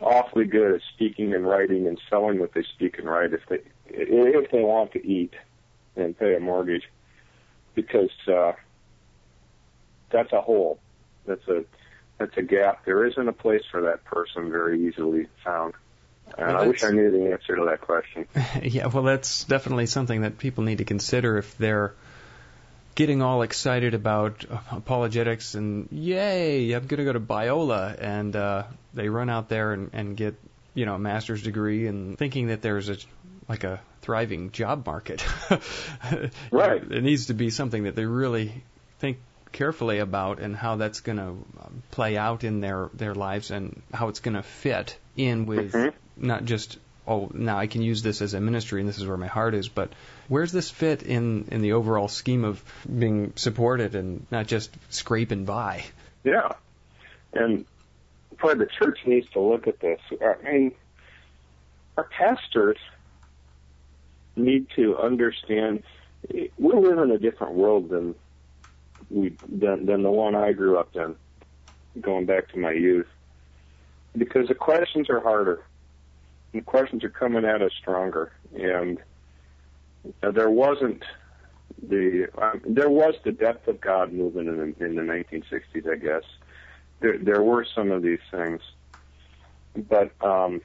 awfully 0.00 0.44
good 0.44 0.74
at 0.74 0.80
speaking 0.94 1.34
and 1.34 1.46
writing 1.46 1.86
and 1.86 2.00
selling 2.08 2.38
what 2.38 2.52
they 2.54 2.62
speak 2.62 2.98
and 2.98 3.08
write 3.08 3.32
if 3.32 3.40
they 3.48 3.58
if 3.88 4.50
they 4.50 4.62
want 4.62 4.92
to 4.92 5.06
eat 5.06 5.34
and 5.96 6.16
pay 6.18 6.34
a 6.36 6.40
mortgage, 6.40 6.84
because 7.74 8.10
uh, 8.28 8.52
that's 10.10 10.32
a 10.32 10.40
hole. 10.40 10.78
That's 11.26 11.46
a 11.48 11.64
that's 12.18 12.36
a 12.36 12.42
gap. 12.42 12.84
There 12.84 13.04
isn't 13.06 13.28
a 13.28 13.32
place 13.32 13.62
for 13.70 13.82
that 13.82 14.04
person 14.04 14.50
very 14.50 14.86
easily 14.86 15.26
found. 15.44 15.74
And 16.38 16.54
well, 16.54 16.62
I 16.62 16.66
wish 16.68 16.84
I 16.84 16.90
knew 16.90 17.10
the 17.10 17.32
answer 17.32 17.56
to 17.56 17.64
that 17.64 17.80
question. 17.80 18.26
yeah, 18.62 18.86
well, 18.86 19.02
that's 19.02 19.44
definitely 19.44 19.86
something 19.86 20.20
that 20.22 20.38
people 20.38 20.62
need 20.62 20.78
to 20.78 20.84
consider 20.84 21.38
if 21.38 21.58
they're 21.58 21.94
getting 23.00 23.22
all 23.22 23.40
excited 23.40 23.94
about 23.94 24.44
apologetics 24.70 25.54
and 25.54 25.88
yay, 25.90 26.70
I'm 26.72 26.86
going 26.86 26.98
to 26.98 27.04
go 27.04 27.14
to 27.14 27.18
Biola, 27.18 27.96
and 27.98 28.36
uh, 28.36 28.64
they 28.92 29.08
run 29.08 29.30
out 29.30 29.48
there 29.48 29.72
and, 29.72 29.88
and 29.94 30.14
get 30.14 30.34
you 30.74 30.84
know 30.84 30.96
a 30.96 30.98
master's 30.98 31.42
degree 31.42 31.86
and 31.86 32.18
thinking 32.18 32.48
that 32.48 32.60
there's 32.60 32.90
a 32.90 32.98
like 33.48 33.64
a 33.64 33.80
thriving 34.02 34.50
job 34.50 34.84
market. 34.84 35.24
right. 36.50 36.82
It 36.92 37.02
needs 37.02 37.28
to 37.28 37.34
be 37.34 37.48
something 37.48 37.84
that 37.84 37.96
they 37.96 38.04
really 38.04 38.62
think 38.98 39.16
carefully 39.50 39.98
about 39.98 40.38
and 40.38 40.54
how 40.54 40.76
that's 40.76 41.00
going 41.00 41.18
to 41.18 41.36
play 41.90 42.18
out 42.18 42.44
in 42.44 42.60
their 42.60 42.90
their 42.92 43.14
lives 43.14 43.50
and 43.50 43.80
how 43.94 44.08
it's 44.08 44.20
going 44.20 44.34
to 44.34 44.42
fit 44.42 44.98
in 45.16 45.46
with 45.46 45.72
mm-hmm. 45.72 46.26
not 46.26 46.44
just 46.44 46.76
oh 47.10 47.30
now 47.34 47.58
I 47.58 47.66
can 47.66 47.82
use 47.82 48.02
this 48.02 48.22
as 48.22 48.32
a 48.32 48.40
ministry 48.40 48.80
and 48.80 48.88
this 48.88 48.98
is 48.98 49.06
where 49.06 49.16
my 49.16 49.26
heart 49.26 49.54
is 49.54 49.68
but 49.68 49.92
where's 50.28 50.52
this 50.52 50.70
fit 50.70 51.02
in 51.02 51.48
in 51.50 51.60
the 51.60 51.72
overall 51.72 52.08
scheme 52.08 52.44
of 52.44 52.62
being 52.86 53.32
supported 53.36 53.94
and 53.94 54.26
not 54.30 54.46
just 54.46 54.70
scraping 54.88 55.44
by? 55.44 55.84
Yeah. 56.24 56.52
And 57.34 57.66
probably 58.36 58.64
the 58.64 58.70
church 58.70 59.00
needs 59.04 59.28
to 59.30 59.40
look 59.40 59.66
at 59.66 59.80
this. 59.80 60.00
I 60.22 60.50
mean 60.50 60.72
our 61.96 62.04
pastors 62.04 62.78
need 64.36 64.68
to 64.76 64.96
understand 64.96 65.82
we 66.28 66.50
live 66.58 66.98
in 66.98 67.10
a 67.10 67.18
different 67.18 67.54
world 67.54 67.88
than 67.88 68.14
we 69.10 69.36
than, 69.48 69.86
than 69.86 70.02
the 70.02 70.10
one 70.10 70.34
I 70.34 70.52
grew 70.52 70.78
up 70.78 70.94
in, 70.94 71.16
going 72.00 72.26
back 72.26 72.48
to 72.52 72.58
my 72.58 72.72
youth, 72.72 73.08
because 74.16 74.48
the 74.48 74.54
questions 74.54 75.10
are 75.10 75.20
harder. 75.20 75.62
The 76.52 76.60
questions 76.60 77.04
are 77.04 77.10
coming 77.10 77.44
at 77.44 77.62
us 77.62 77.72
stronger, 77.78 78.32
and 78.54 78.98
uh, 80.22 80.30
there 80.30 80.50
wasn't 80.50 81.04
the 81.82 82.28
um, 82.38 82.60
there 82.66 82.90
was 82.90 83.14
the 83.24 83.32
death 83.32 83.68
of 83.68 83.80
God 83.80 84.12
movement 84.12 84.48
in 84.48 84.56
the, 84.56 84.84
in 84.84 84.96
the 84.96 85.02
1960s, 85.02 85.90
I 85.90 85.96
guess. 85.96 86.24
There 87.00 87.18
there 87.18 87.42
were 87.42 87.64
some 87.74 87.90
of 87.92 88.02
these 88.02 88.18
things, 88.30 88.60
but 89.88 90.12
um, 90.24 90.60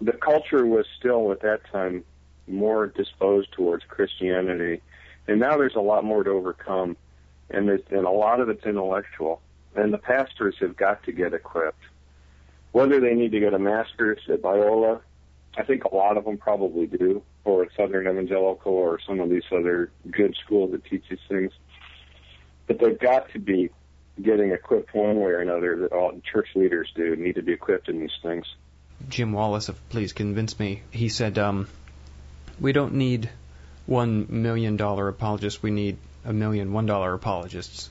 the 0.00 0.12
culture 0.12 0.64
was 0.66 0.86
still 0.98 1.32
at 1.32 1.40
that 1.40 1.60
time 1.70 2.04
more 2.46 2.86
disposed 2.86 3.52
towards 3.52 3.84
Christianity, 3.84 4.82
and 5.26 5.40
now 5.40 5.56
there's 5.56 5.76
a 5.76 5.80
lot 5.80 6.04
more 6.04 6.22
to 6.22 6.30
overcome 6.30 6.96
and 7.52 7.68
and 7.68 8.06
a 8.06 8.10
lot 8.10 8.40
of 8.40 8.48
it's 8.48 8.64
intellectual. 8.64 9.40
And 9.74 9.92
the 9.92 9.98
pastors 9.98 10.56
have 10.60 10.76
got 10.76 11.02
to 11.04 11.12
get 11.12 11.32
equipped. 11.32 11.84
Whether 12.72 13.00
they 13.00 13.14
need 13.14 13.32
to 13.32 13.40
get 13.40 13.54
a 13.54 13.58
master's 13.58 14.20
at 14.28 14.42
Biola, 14.42 15.00
I 15.56 15.62
think 15.62 15.84
a 15.84 15.94
lot 15.94 16.16
of 16.16 16.24
them 16.24 16.38
probably 16.38 16.86
do, 16.86 17.22
or 17.44 17.68
Southern 17.76 18.08
Evangelical, 18.08 18.72
or 18.72 18.98
some 19.06 19.20
of 19.20 19.28
these 19.28 19.42
other 19.52 19.90
good 20.10 20.34
schools 20.42 20.72
that 20.72 20.84
teach 20.84 21.04
these 21.10 21.18
things. 21.28 21.52
But 22.66 22.78
they've 22.78 22.98
got 22.98 23.30
to 23.32 23.38
be 23.38 23.70
getting 24.20 24.52
equipped 24.52 24.94
one 24.94 25.16
way 25.16 25.32
or 25.32 25.40
another. 25.40 25.76
That 25.76 25.92
all 25.92 26.18
church 26.32 26.48
leaders 26.54 26.90
do 26.94 27.14
need 27.16 27.34
to 27.34 27.42
be 27.42 27.52
equipped 27.52 27.88
in 27.88 28.00
these 28.00 28.16
things. 28.22 28.46
Jim 29.08 29.32
Wallace 29.32 29.68
of 29.68 29.88
Please 29.90 30.12
Convince 30.12 30.58
Me, 30.58 30.82
he 30.90 31.08
said, 31.08 31.38
um, 31.38 31.68
"We 32.58 32.72
don't 32.72 32.94
need 32.94 33.28
one 33.84 34.26
million 34.30 34.76
dollar 34.76 35.08
apologists. 35.08 35.62
We 35.62 35.70
need 35.70 35.98
a 36.24 36.32
million 36.32 36.72
one 36.72 36.86
dollar 36.86 37.12
apologists. 37.12 37.90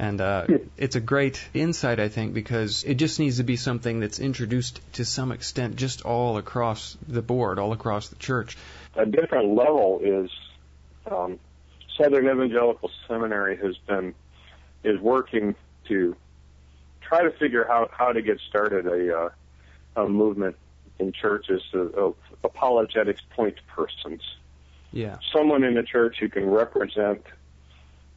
And 0.00 0.18
uh, 0.22 0.46
it's 0.78 0.96
a 0.96 1.00
great 1.00 1.46
insight, 1.52 2.00
I 2.00 2.08
think, 2.08 2.32
because 2.32 2.84
it 2.84 2.94
just 2.94 3.20
needs 3.20 3.36
to 3.36 3.42
be 3.42 3.56
something 3.56 4.00
that's 4.00 4.18
introduced 4.18 4.80
to 4.94 5.04
some 5.04 5.30
extent 5.30 5.76
just 5.76 6.00
all 6.06 6.38
across 6.38 6.96
the 7.06 7.20
board, 7.20 7.58
all 7.58 7.74
across 7.74 8.08
the 8.08 8.16
church. 8.16 8.56
A 8.94 9.04
different 9.04 9.54
level 9.54 10.00
is 10.02 10.30
um, 11.04 11.38
Southern 11.98 12.24
Evangelical 12.24 12.90
Seminary 13.06 13.58
has 13.58 13.76
been 13.86 14.14
is 14.84 14.98
working 14.98 15.54
to 15.88 16.16
try 17.02 17.22
to 17.22 17.30
figure 17.32 17.70
out 17.70 17.90
how 17.92 18.10
to 18.10 18.22
get 18.22 18.40
started 18.48 18.86
a, 18.86 19.18
uh, 19.18 19.30
a 19.96 20.08
movement 20.08 20.56
in 20.98 21.12
churches 21.12 21.60
of, 21.74 21.94
of 21.94 22.14
apologetics 22.42 23.20
point 23.36 23.56
persons. 23.68 24.22
Yeah. 24.92 25.18
Someone 25.30 25.62
in 25.62 25.74
the 25.74 25.82
church 25.82 26.16
who 26.20 26.30
can 26.30 26.48
represent 26.48 27.22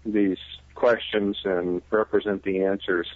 these 0.06 0.38
questions 0.84 1.38
and 1.46 1.82
represent 1.92 2.44
the 2.44 2.66
answers. 2.66 3.08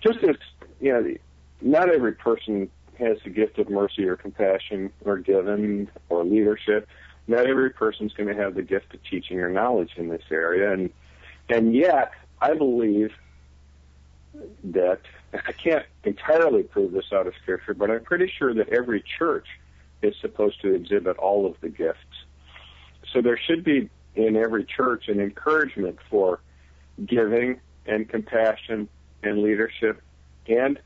Just 0.00 0.24
as, 0.24 0.36
you 0.80 0.90
know, 0.90 1.14
not 1.60 1.90
every 1.90 2.12
person 2.12 2.70
has 2.98 3.18
the 3.22 3.28
gift 3.28 3.58
of 3.58 3.68
mercy 3.68 4.04
or 4.04 4.16
compassion 4.16 4.90
or 5.04 5.18
giving 5.18 5.88
or 6.08 6.24
leadership. 6.24 6.88
Not 7.26 7.46
every 7.46 7.68
person's 7.68 8.14
going 8.14 8.34
to 8.34 8.42
have 8.42 8.54
the 8.54 8.62
gift 8.62 8.94
of 8.94 9.00
teaching 9.04 9.38
or 9.40 9.50
knowledge 9.50 9.90
in 9.98 10.08
this 10.08 10.22
area. 10.30 10.72
And, 10.72 10.90
and 11.50 11.74
yet, 11.74 12.12
I 12.40 12.54
believe 12.54 13.12
that, 14.64 15.00
I 15.34 15.52
can't 15.52 15.84
entirely 16.04 16.62
prove 16.62 16.92
this 16.92 17.12
out 17.12 17.26
of 17.26 17.34
Scripture, 17.42 17.74
but 17.74 17.90
I'm 17.90 18.04
pretty 18.04 18.32
sure 18.38 18.54
that 18.54 18.70
every 18.70 19.04
church 19.18 19.48
is 20.00 20.14
supposed 20.22 20.62
to 20.62 20.74
exhibit 20.74 21.18
all 21.18 21.44
of 21.44 21.56
the 21.60 21.68
gifts. 21.68 21.98
So 23.12 23.20
there 23.20 23.36
should 23.36 23.64
be 23.64 23.90
in 24.14 24.36
every 24.36 24.64
church 24.64 25.08
an 25.08 25.20
encouragement 25.20 25.98
for 26.08 26.40
giving 27.04 27.60
and 27.86 28.08
compassion 28.08 28.88
and 29.22 29.42
leadership 29.42 30.00
and 30.46 30.78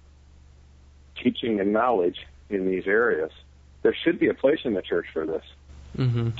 teaching 1.23 1.61
and 1.61 1.73
knowledge 1.73 2.27
in 2.49 2.67
these 2.67 2.87
areas. 2.87 3.31
There 3.83 3.95
should 3.95 4.19
be 4.19 4.29
a 4.29 4.35
place 4.35 4.61
in 4.65 4.75
the 4.75 4.83
church 4.83 5.07
for 5.13 5.27
this. 5.27 5.45
Mm-hmm. 5.97 6.31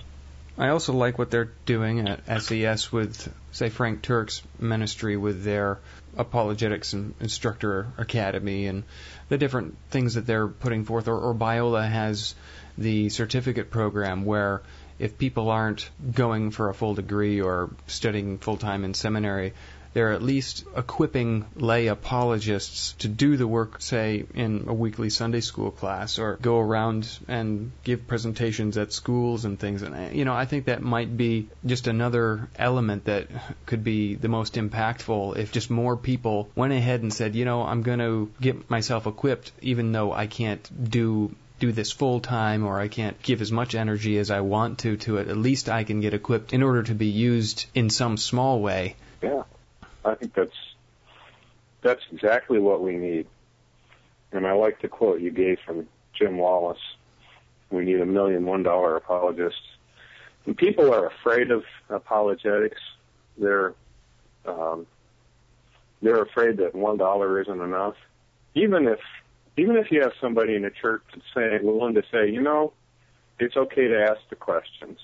I 0.59 0.69
also 0.69 0.93
like 0.93 1.19
what 1.19 1.31
they're 1.31 1.53
doing 1.65 2.07
at 2.07 2.43
SES 2.43 2.93
with, 2.93 3.33
say, 3.53 3.71
Frank 3.71 4.03
Turek's 4.03 4.43
ministry 4.59 5.17
with 5.17 5.43
their 5.43 5.79
apologetics 6.17 6.93
and 6.93 7.15
instructor 7.21 7.87
academy 7.97 8.67
and 8.67 8.83
the 9.29 9.39
different 9.39 9.77
things 9.91 10.15
that 10.15 10.27
they're 10.27 10.49
putting 10.49 10.85
forth. 10.85 11.09
Or, 11.09 11.19
or 11.19 11.35
Biola 11.35 11.89
has 11.89 12.35
the 12.77 13.09
certificate 13.09 13.71
program 13.71 14.25
where 14.25 14.61
if 15.01 15.19
people 15.19 15.51
aren't 15.51 15.91
going 16.13 16.51
for 16.51 16.69
a 16.69 16.75
full 16.75 16.95
degree 16.95 17.41
or 17.41 17.71
studying 17.87 18.39
full 18.39 18.59
time 18.59 18.85
in 18.85 18.95
seminary, 18.95 19.55
they're 19.93 20.13
at 20.13 20.23
least 20.23 20.65
equipping 20.77 21.47
lay 21.57 21.89
apologists 21.89 22.93
to 23.01 23.09
do 23.09 23.37
the 23.37 23.47
work, 23.47 23.81
say, 23.81 24.25
in 24.35 24.67
a 24.69 24.75
weekly 24.75 25.11
Sunday 25.11 25.41
school 25.41 25.71
class 25.71 26.19
or 26.19 26.37
go 26.41 26.61
around 26.61 27.09
and 27.27 27.73
give 27.83 28.07
presentations 28.07 28.79
at 28.79 28.93
schools 28.93 29.45
and 29.45 29.59
things. 29.59 29.83
And, 29.83 30.15
you 30.15 30.25
know, 30.25 30.35
I 30.35 30.45
think 30.45 30.67
that 30.67 30.83
might 30.83 31.17
be 31.17 31.49
just 31.67 31.89
another 31.89 32.49
element 32.57 33.07
that 33.07 33.29
could 33.67 33.83
be 33.83 34.15
the 34.15 34.29
most 34.29 34.55
impactful 34.55 35.37
if 35.37 35.51
just 35.51 35.71
more 35.71 35.97
people 35.97 36.51
went 36.55 36.73
ahead 36.73 37.03
and 37.03 37.13
said, 37.13 37.35
you 37.35 37.45
know, 37.45 37.63
I'm 37.63 37.83
going 37.83 37.99
to 37.99 38.31
get 38.41 38.71
myself 38.71 39.07
equipped 39.07 39.51
even 39.61 39.91
though 39.91 40.13
I 40.13 40.29
can't 40.29 40.91
do 40.91 41.35
do 41.61 41.71
this 41.71 41.93
full 41.93 42.21
time 42.21 42.67
or 42.67 42.81
I 42.81 42.89
can't 42.89 43.21
give 43.23 43.41
as 43.41 43.53
much 43.53 43.75
energy 43.75 44.19
as 44.19 44.31
I 44.31 44.41
want 44.41 44.81
to 44.81 44.97
to 44.97 45.19
it, 45.19 45.29
at 45.29 45.37
least 45.37 45.69
I 45.69 45.85
can 45.85 46.01
get 46.01 46.15
equipped 46.15 46.53
in 46.53 46.63
order 46.63 46.83
to 46.83 46.95
be 46.95 47.07
used 47.07 47.67
in 47.75 47.91
some 47.91 48.17
small 48.17 48.61
way. 48.61 48.97
Yeah, 49.23 49.45
I 50.05 50.15
think 50.17 50.35
that's 50.35 50.57
that's 51.83 52.03
exactly 52.11 52.59
what 52.59 52.83
we 52.83 52.97
need. 52.97 53.27
And 54.33 54.47
I 54.47 54.53
like 54.53 54.81
the 54.81 54.89
quote 54.89 55.21
you 55.21 55.31
gave 55.31 55.59
from 55.65 55.87
Jim 56.15 56.37
Wallace. 56.37 56.81
We 57.71 57.85
need 57.85 58.01
a 58.01 58.07
million 58.07 58.45
one 58.45 58.63
dollar 58.63 58.97
apologists. 58.97 59.61
When 60.45 60.57
people 60.57 60.93
are 60.93 61.07
afraid 61.07 61.51
of 61.51 61.65
apologetics, 61.89 62.81
they're 63.37 63.75
um, 64.47 64.87
they're 66.03 66.23
afraid 66.23 66.57
that 66.57 66.75
one 66.75 66.97
dollar 66.97 67.41
isn't 67.43 67.61
enough. 67.61 67.95
Even 68.55 68.89
if 68.89 69.01
even 69.57 69.77
if 69.77 69.91
you 69.91 70.03
have 70.03 70.13
somebody 70.21 70.55
in 70.55 70.65
a 70.65 70.71
church 70.71 71.03
saying, 71.35 71.61
willing 71.63 71.95
to 71.95 72.03
say, 72.11 72.31
you 72.31 72.41
know, 72.41 72.73
it's 73.39 73.57
okay 73.57 73.89
to 73.89 74.03
ask 74.03 74.21
the 74.29 74.37
questions. 74.37 74.99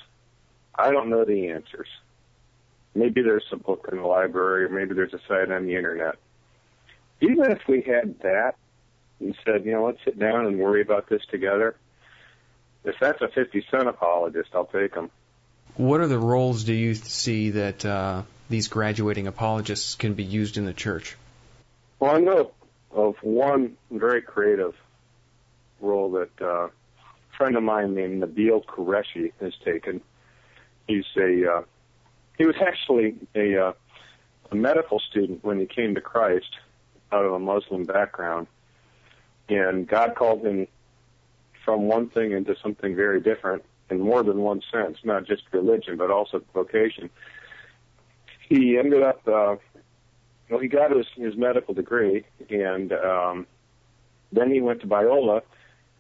I 0.75 0.91
don't 0.91 1.09
know 1.09 1.25
the 1.25 1.49
answers. 1.49 1.89
Maybe 2.95 3.23
there's 3.23 3.45
a 3.53 3.57
book 3.57 3.89
in 3.91 3.99
the 3.99 4.07
library, 4.07 4.65
or 4.65 4.69
maybe 4.69 4.95
there's 4.95 5.15
a 5.15 5.21
site 5.29 5.51
on 5.51 5.67
the 5.67 5.77
internet. 5.77 6.17
Even 7.21 7.51
if 7.51 7.61
we 7.67 7.83
had 7.83 8.19
that 8.21 8.57
and 9.21 9.37
said, 9.45 9.65
you 9.65 9.73
know, 9.73 9.87
let's 9.87 9.99
sit 10.05 10.19
down 10.19 10.47
and 10.47 10.59
worry 10.59 10.83
about 10.83 11.09
this 11.09 11.23
together, 11.31 11.77
if 12.85 12.95
that's 13.01 13.21
a 13.21 13.29
50 13.29 13.65
cent 13.71 13.89
apologist, 13.89 14.51
I'll 14.55 14.67
take 14.67 14.95
them. 14.95 15.11
What 15.77 16.01
are 16.01 16.07
the 16.07 16.19
roles 16.19 16.65
do 16.65 16.73
you 16.73 16.95
see 16.95 17.51
that 17.51 17.85
uh, 17.85 18.23
these 18.49 18.69
graduating 18.69 19.27
apologists 19.27 19.95
can 19.95 20.15
be 20.15 20.25
used 20.25 20.57
in 20.57 20.65
the 20.65 20.73
church? 20.73 21.17
Well, 21.99 22.15
I 22.15 22.21
know 22.21 22.53
of 22.97 23.15
one 23.21 23.77
very 23.91 24.23
creative 24.23 24.75
role 25.81 26.11
that 26.13 26.31
uh, 26.41 26.65
a 26.65 26.71
friend 27.37 27.57
of 27.57 27.63
mine 27.63 27.95
named 27.95 28.23
Nabil 28.23 28.65
Qureshi 28.65 29.33
has 29.41 29.53
taken. 29.65 30.01
He's 30.89 31.05
a 31.17 31.59
uh, 31.59 31.63
he 32.39 32.47
was 32.47 32.57
actually 32.61 33.17
a, 33.35 33.69
uh, 33.69 33.73
a 34.51 34.55
medical 34.55 34.99
student 34.99 35.45
when 35.45 35.61
he 35.61 35.67
came 35.67 35.95
to 35.95 36.01
Christ 36.01 36.57
out 37.13 37.25
of 37.25 37.33
a 37.33 37.39
Muslim 37.39 37.85
background, 37.85 38.47
and 39.49 39.87
God 39.87 40.15
called 40.17 40.45
him 40.45 40.67
from 41.65 41.83
one 41.83 42.09
thing 42.09 42.33
into 42.33 42.57
something 42.63 42.97
very 42.97 43.21
different 43.21 43.63
in 43.91 44.01
more 44.01 44.23
than 44.23 44.39
one 44.39 44.63
sense, 44.73 44.99
not 45.05 45.27
just 45.27 45.43
religion 45.53 45.99
but 45.99 46.11
also 46.11 46.43
vocation. 46.55 47.11
He 48.49 48.79
ended 48.79 49.03
up 49.03 49.27
uh, 49.29 49.57
well, 50.49 50.61
he 50.61 50.69
got 50.69 50.95
his, 50.95 51.07
his 51.17 51.37
medical 51.37 51.75
degree, 51.75 52.25
and 52.51 52.93
um, 52.93 53.47
then 54.33 54.51
he 54.51 54.61
went 54.61 54.81
to 54.81 54.87
Biola 54.87 55.43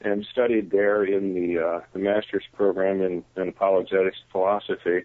and 0.00 0.26
studied 0.30 0.70
there 0.70 1.04
in 1.04 1.34
the, 1.34 1.58
uh, 1.58 1.80
the 1.92 1.98
master's 1.98 2.44
program 2.54 3.02
in, 3.02 3.24
in 3.36 3.48
apologetics 3.48 4.18
philosophy. 4.30 5.04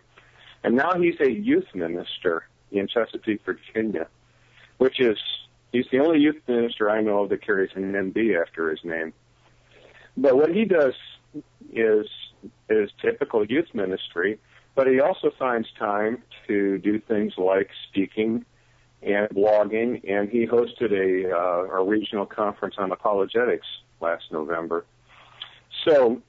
And 0.63 0.75
now 0.75 0.93
he's 0.93 1.19
a 1.19 1.31
youth 1.31 1.67
minister 1.73 2.43
in 2.71 2.87
Chesapeake, 2.87 3.41
Virginia, 3.45 4.07
which 4.77 4.99
is 4.99 5.17
he's 5.71 5.85
the 5.91 5.99
only 5.99 6.19
youth 6.19 6.41
minister 6.47 6.89
I 6.89 7.01
know 7.01 7.23
of 7.23 7.29
that 7.29 7.43
carries 7.43 7.71
an 7.75 7.93
MD 7.93 8.39
after 8.39 8.69
his 8.69 8.79
name. 8.83 9.13
But 10.17 10.35
what 10.35 10.53
he 10.53 10.65
does 10.65 10.93
is 11.71 12.07
is 12.69 12.89
typical 13.01 13.45
youth 13.45 13.73
ministry, 13.73 14.39
but 14.75 14.87
he 14.87 14.99
also 14.99 15.31
finds 15.39 15.69
time 15.79 16.21
to 16.47 16.77
do 16.79 16.99
things 16.99 17.33
like 17.37 17.69
speaking 17.89 18.45
and 19.03 19.29
blogging, 19.29 20.07
and 20.09 20.29
he 20.29 20.45
hosted 20.45 20.91
a, 20.91 21.35
uh, 21.35 21.79
a 21.79 21.83
regional 21.83 22.25
conference 22.25 22.75
on 22.77 22.91
apologetics 22.91 23.65
last 23.99 24.25
November. 24.31 24.85
So 25.85 26.21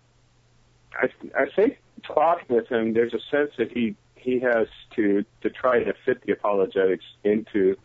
I, 0.95 1.09
I 1.39 1.47
think 1.55 1.79
talking 2.07 2.57
with 2.57 2.69
him, 2.69 2.95
there's 2.95 3.15
a 3.15 3.21
sense 3.31 3.51
that 3.59 3.73
he 3.73 3.97
he 4.17 4.39
has 4.41 4.69
to 4.97 5.25
to 5.43 5.51
try 5.51 5.83
to 5.83 5.93
fit 6.07 6.25
the 6.25 6.33
apologetics 6.33 7.05
into 7.25 7.77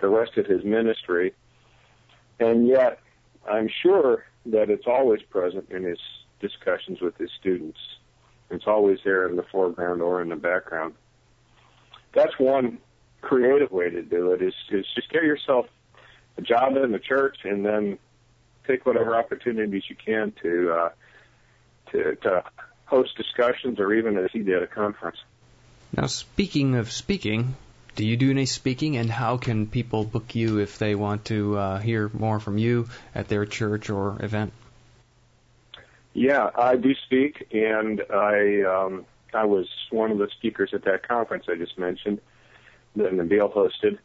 the 0.00 0.08
rest 0.08 0.36
of 0.36 0.46
his 0.46 0.64
ministry, 0.64 1.34
and 2.40 2.66
yet 2.66 3.00
I'm 3.50 3.68
sure 3.82 4.24
that 4.46 4.70
it's 4.70 4.86
always 4.86 5.22
present 5.22 5.70
in 5.70 5.84
his 5.84 5.98
discussions 6.40 7.00
with 7.00 7.16
his 7.18 7.30
students. 7.38 7.78
It's 8.50 8.66
always 8.66 8.98
there 9.04 9.28
in 9.28 9.36
the 9.36 9.44
foreground 9.50 10.02
or 10.02 10.20
in 10.20 10.28
the 10.28 10.36
background. 10.36 10.94
That's 12.14 12.38
one 12.38 12.78
creative 13.22 13.70
way 13.70 13.88
to 13.88 14.02
do 14.02 14.32
it 14.32 14.42
is, 14.42 14.54
is 14.70 14.84
just 14.94 15.10
get 15.10 15.22
yourself 15.22 15.66
a 16.36 16.42
job 16.42 16.76
in 16.76 16.92
the 16.92 16.98
church 16.98 17.38
and 17.44 17.64
then 17.64 17.98
take 18.66 18.84
whatever 18.84 19.16
opportunities 19.16 19.84
you 19.88 19.96
can 19.96 20.32
to 20.42 20.72
uh, 20.72 20.88
to, 21.90 22.16
to 22.16 22.44
host 22.84 23.16
discussions 23.16 23.80
or 23.80 23.94
even 23.94 24.18
as 24.18 24.30
he 24.32 24.40
did 24.40 24.62
a 24.62 24.66
conference. 24.66 25.18
Now, 25.96 26.06
speaking 26.06 26.74
of 26.74 26.90
speaking, 26.90 27.54
do 27.96 28.06
you 28.06 28.16
do 28.16 28.30
any 28.30 28.46
speaking, 28.46 28.96
and 28.96 29.10
how 29.10 29.36
can 29.36 29.66
people 29.66 30.04
book 30.04 30.34
you 30.34 30.58
if 30.58 30.78
they 30.78 30.94
want 30.94 31.26
to 31.26 31.58
uh, 31.58 31.78
hear 31.78 32.10
more 32.14 32.40
from 32.40 32.56
you 32.56 32.88
at 33.14 33.28
their 33.28 33.44
church 33.44 33.90
or 33.90 34.22
event? 34.24 34.52
Yeah, 36.14 36.50
I 36.54 36.76
do 36.76 36.94
speak, 36.94 37.48
and 37.52 38.02
I 38.10 38.62
um, 38.62 39.04
I 39.34 39.44
was 39.44 39.68
one 39.90 40.10
of 40.10 40.18
the 40.18 40.28
speakers 40.28 40.70
at 40.72 40.84
that 40.84 41.06
conference 41.06 41.44
I 41.48 41.56
just 41.56 41.78
mentioned 41.78 42.20
that 42.96 43.12
Nabil 43.12 43.52
hosted. 43.52 43.98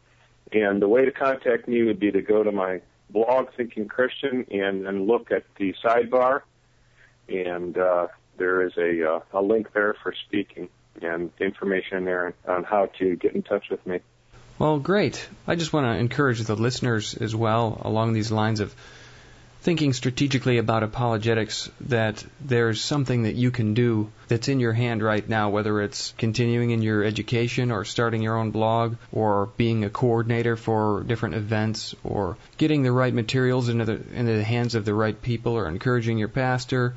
And 0.52 0.80
the 0.80 0.88
way 0.88 1.04
to 1.04 1.12
contact 1.12 1.68
me 1.68 1.82
would 1.82 2.00
be 2.00 2.10
to 2.10 2.22
go 2.22 2.42
to 2.42 2.52
my 2.52 2.80
blog, 3.10 3.48
Thinking 3.56 3.86
Christian, 3.86 4.46
and, 4.50 4.86
and 4.86 5.06
look 5.06 5.30
at 5.30 5.44
the 5.56 5.74
sidebar. 5.84 6.42
And 7.28 7.76
uh, 7.76 8.08
there 8.38 8.62
is 8.62 8.72
a, 8.76 9.16
uh, 9.16 9.20
a 9.32 9.42
link 9.42 9.72
there 9.72 9.94
for 10.02 10.14
speaking 10.26 10.68
and 11.02 11.30
information 11.38 12.04
there 12.04 12.34
on 12.46 12.64
how 12.64 12.86
to 12.98 13.16
get 13.16 13.34
in 13.34 13.42
touch 13.42 13.66
with 13.70 13.86
me. 13.86 14.00
Well, 14.58 14.78
great. 14.80 15.28
I 15.46 15.54
just 15.54 15.72
want 15.72 15.86
to 15.86 16.00
encourage 16.00 16.40
the 16.40 16.56
listeners 16.56 17.14
as 17.14 17.34
well 17.36 17.80
along 17.84 18.12
these 18.12 18.32
lines 18.32 18.60
of 18.60 18.74
thinking 19.60 19.92
strategically 19.92 20.58
about 20.58 20.82
apologetics 20.82 21.70
that 21.80 22.24
there's 22.40 22.80
something 22.80 23.24
that 23.24 23.34
you 23.34 23.50
can 23.50 23.74
do 23.74 24.10
that's 24.28 24.48
in 24.48 24.60
your 24.60 24.72
hand 24.72 25.02
right 25.02 25.28
now, 25.28 25.50
whether 25.50 25.82
it's 25.82 26.14
continuing 26.16 26.70
in 26.70 26.80
your 26.80 27.02
education 27.02 27.72
or 27.72 27.84
starting 27.84 28.22
your 28.22 28.36
own 28.36 28.50
blog 28.50 28.96
or 29.10 29.50
being 29.56 29.84
a 29.84 29.90
coordinator 29.90 30.56
for 30.56 31.02
different 31.02 31.34
events 31.34 31.94
or 32.04 32.36
getting 32.56 32.82
the 32.82 32.92
right 32.92 33.12
materials 33.12 33.68
into 33.68 33.84
the, 33.84 34.00
into 34.14 34.32
the 34.32 34.44
hands 34.44 34.74
of 34.74 34.84
the 34.84 34.94
right 34.94 35.20
people 35.20 35.54
or 35.54 35.68
encouraging 35.68 36.18
your 36.18 36.28
pastor, 36.28 36.94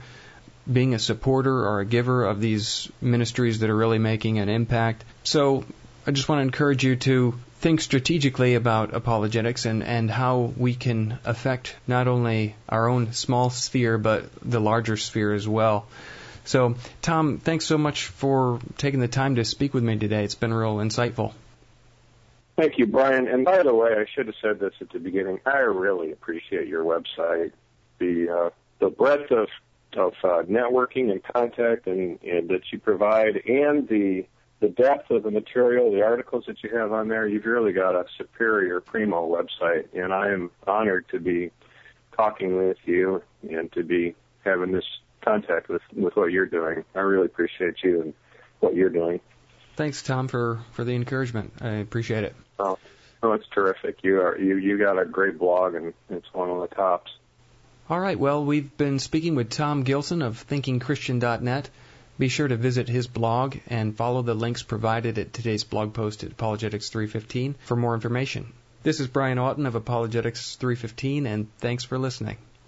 being 0.72 0.94
a 0.94 1.00
supporter 1.00 1.66
or 1.66 1.80
a 1.80 1.86
giver 1.86 2.26
of 2.26 2.40
these 2.40 2.92
ministries 3.02 3.60
that 3.60 3.70
are 3.72 3.76
really 3.76 4.00
making 4.00 4.38
an 4.38 4.50
impact. 4.50 5.04
So 5.24 5.66
I 6.06 6.12
just 6.12 6.30
want 6.30 6.40
to 6.40 6.44
encourage 6.44 6.84
you 6.84 6.96
to 6.98 7.34
think 7.62 7.80
strategically 7.80 8.56
about 8.56 8.96
apologetics 8.96 9.66
and, 9.66 9.84
and 9.84 10.10
how 10.10 10.52
we 10.58 10.74
can 10.74 11.20
affect 11.24 11.76
not 11.86 12.08
only 12.08 12.56
our 12.68 12.88
own 12.88 13.14
small 13.14 13.52
sphere, 13.52 14.00
but 14.00 14.26
the 14.42 14.60
larger 14.60 14.98
sphere 14.98 15.32
as 15.32 15.48
well. 15.48 15.86
So, 16.44 16.74
Tom, 17.04 17.38
thanks 17.38 17.66
so 17.66 17.78
much 17.78 18.08
for 18.08 18.60
taking 18.78 19.00
the 19.00 19.08
time 19.08 19.36
to 19.36 19.46
speak 19.46 19.76
with 19.76 19.84
me 19.84 20.00
today. 20.00 20.24
It's 20.24 20.34
been 20.34 20.52
real 20.52 20.78
insightful. 20.78 21.34
Thank 22.58 22.80
you, 22.80 22.88
Brian. 22.88 23.28
And 23.28 23.46
by 23.46 23.62
the 23.62 23.76
way, 23.76 23.92
I 23.92 24.06
should 24.12 24.26
have 24.26 24.36
said 24.42 24.60
this 24.60 24.74
at 24.82 24.90
the 24.90 25.00
beginning. 25.00 25.40
I 25.46 25.60
really 25.60 26.12
appreciate 26.12 26.68
your 26.68 26.84
website, 26.84 27.52
the 28.00 28.30
uh, 28.30 28.50
the 28.80 28.90
breadth 28.90 29.32
of 29.32 29.50
of 29.94 30.14
uh, 30.24 30.44
networking 30.44 31.12
and 31.12 31.24
contact 31.24 31.86
and, 31.86 32.20
and 32.24 32.50
that 32.50 32.62
you 32.72 32.80
provide, 32.80 33.38
and 33.46 33.88
the 33.88 34.26
the 34.62 34.70
depth 34.70 35.10
of 35.10 35.24
the 35.24 35.32
material, 35.32 35.92
the 35.92 36.04
articles 36.04 36.46
that 36.48 36.64
you 36.64 36.70
have 36.78 36.94
on 36.94 37.08
there, 37.08 37.28
you've 37.28 37.46
really 37.46 37.74
got 37.74 37.96
a 37.96 38.06
superior 38.18 38.80
primo 38.80 39.28
website, 39.28 39.88
and 39.94 40.14
I 40.14 40.30
am 40.30 40.52
honored 40.66 41.10
to 41.10 41.20
be 41.20 41.52
talking 42.16 42.56
with 42.56 42.78
you 42.86 43.24
and 43.50 43.72
to 43.74 43.84
be 43.84 44.16
having 44.46 44.72
this 44.72 44.86
contact 45.22 45.68
with 45.68 45.82
with 45.96 46.16
what 46.16 46.32
you're 46.32 46.46
doing. 46.46 46.86
I 46.96 47.00
really 47.00 47.26
appreciate 47.26 47.76
you 47.84 48.02
and 48.02 48.14
what 48.60 48.76
you're 48.76 48.90
doing. 48.90 49.20
Thanks, 49.76 50.04
Tom, 50.04 50.28
for 50.28 50.60
for 50.74 50.84
the 50.84 50.94
encouragement. 50.94 51.54
I 51.60 51.76
appreciate 51.78 52.24
it. 52.24 52.36
Oh, 52.60 52.78
oh, 53.24 53.34
it's 53.34 53.48
terrific. 53.52 54.04
You 54.04 54.22
are 54.22 54.38
you 54.38 54.58
you 54.58 54.78
got 54.78 55.00
a 55.00 55.06
great 55.06 55.40
blog, 55.40 55.74
and 55.74 55.94
it's 56.12 56.32
one 56.34 56.52
of 56.52 56.62
the 56.62 56.76
tops. 56.76 57.12
All 57.90 58.00
right. 58.00 58.18
Well, 58.18 58.46
we've 58.46 58.78
been 58.78 59.00
speaking 59.00 59.34
with 59.34 59.50
Tom 59.50 59.84
Gilson 59.84 60.22
of 60.22 60.46
ThinkingChristian.net. 60.48 61.70
Be 62.22 62.28
sure 62.28 62.48
to 62.48 62.56
visit 62.56 62.88
his 62.88 63.08
blog 63.08 63.56
and 63.66 63.98
follow 63.98 64.22
the 64.22 64.36
links 64.36 64.62
provided 64.62 65.18
at 65.18 65.34
today's 65.34 65.64
blog 65.64 65.96
post 65.96 66.24
at 66.24 66.34
Apologetics 66.34 66.92
315 66.92 67.56
for 67.66 67.76
more 67.76 67.96
information. 67.96 68.54
This 68.84 69.00
is 69.00 69.08
Brian 69.08 69.40
Auten 69.40 69.66
of 69.66 69.74
Apologetics 69.74 70.56
315, 70.58 71.26
and 71.26 71.48
thanks 71.58 71.84
for 71.84 71.98
listening. 71.98 72.38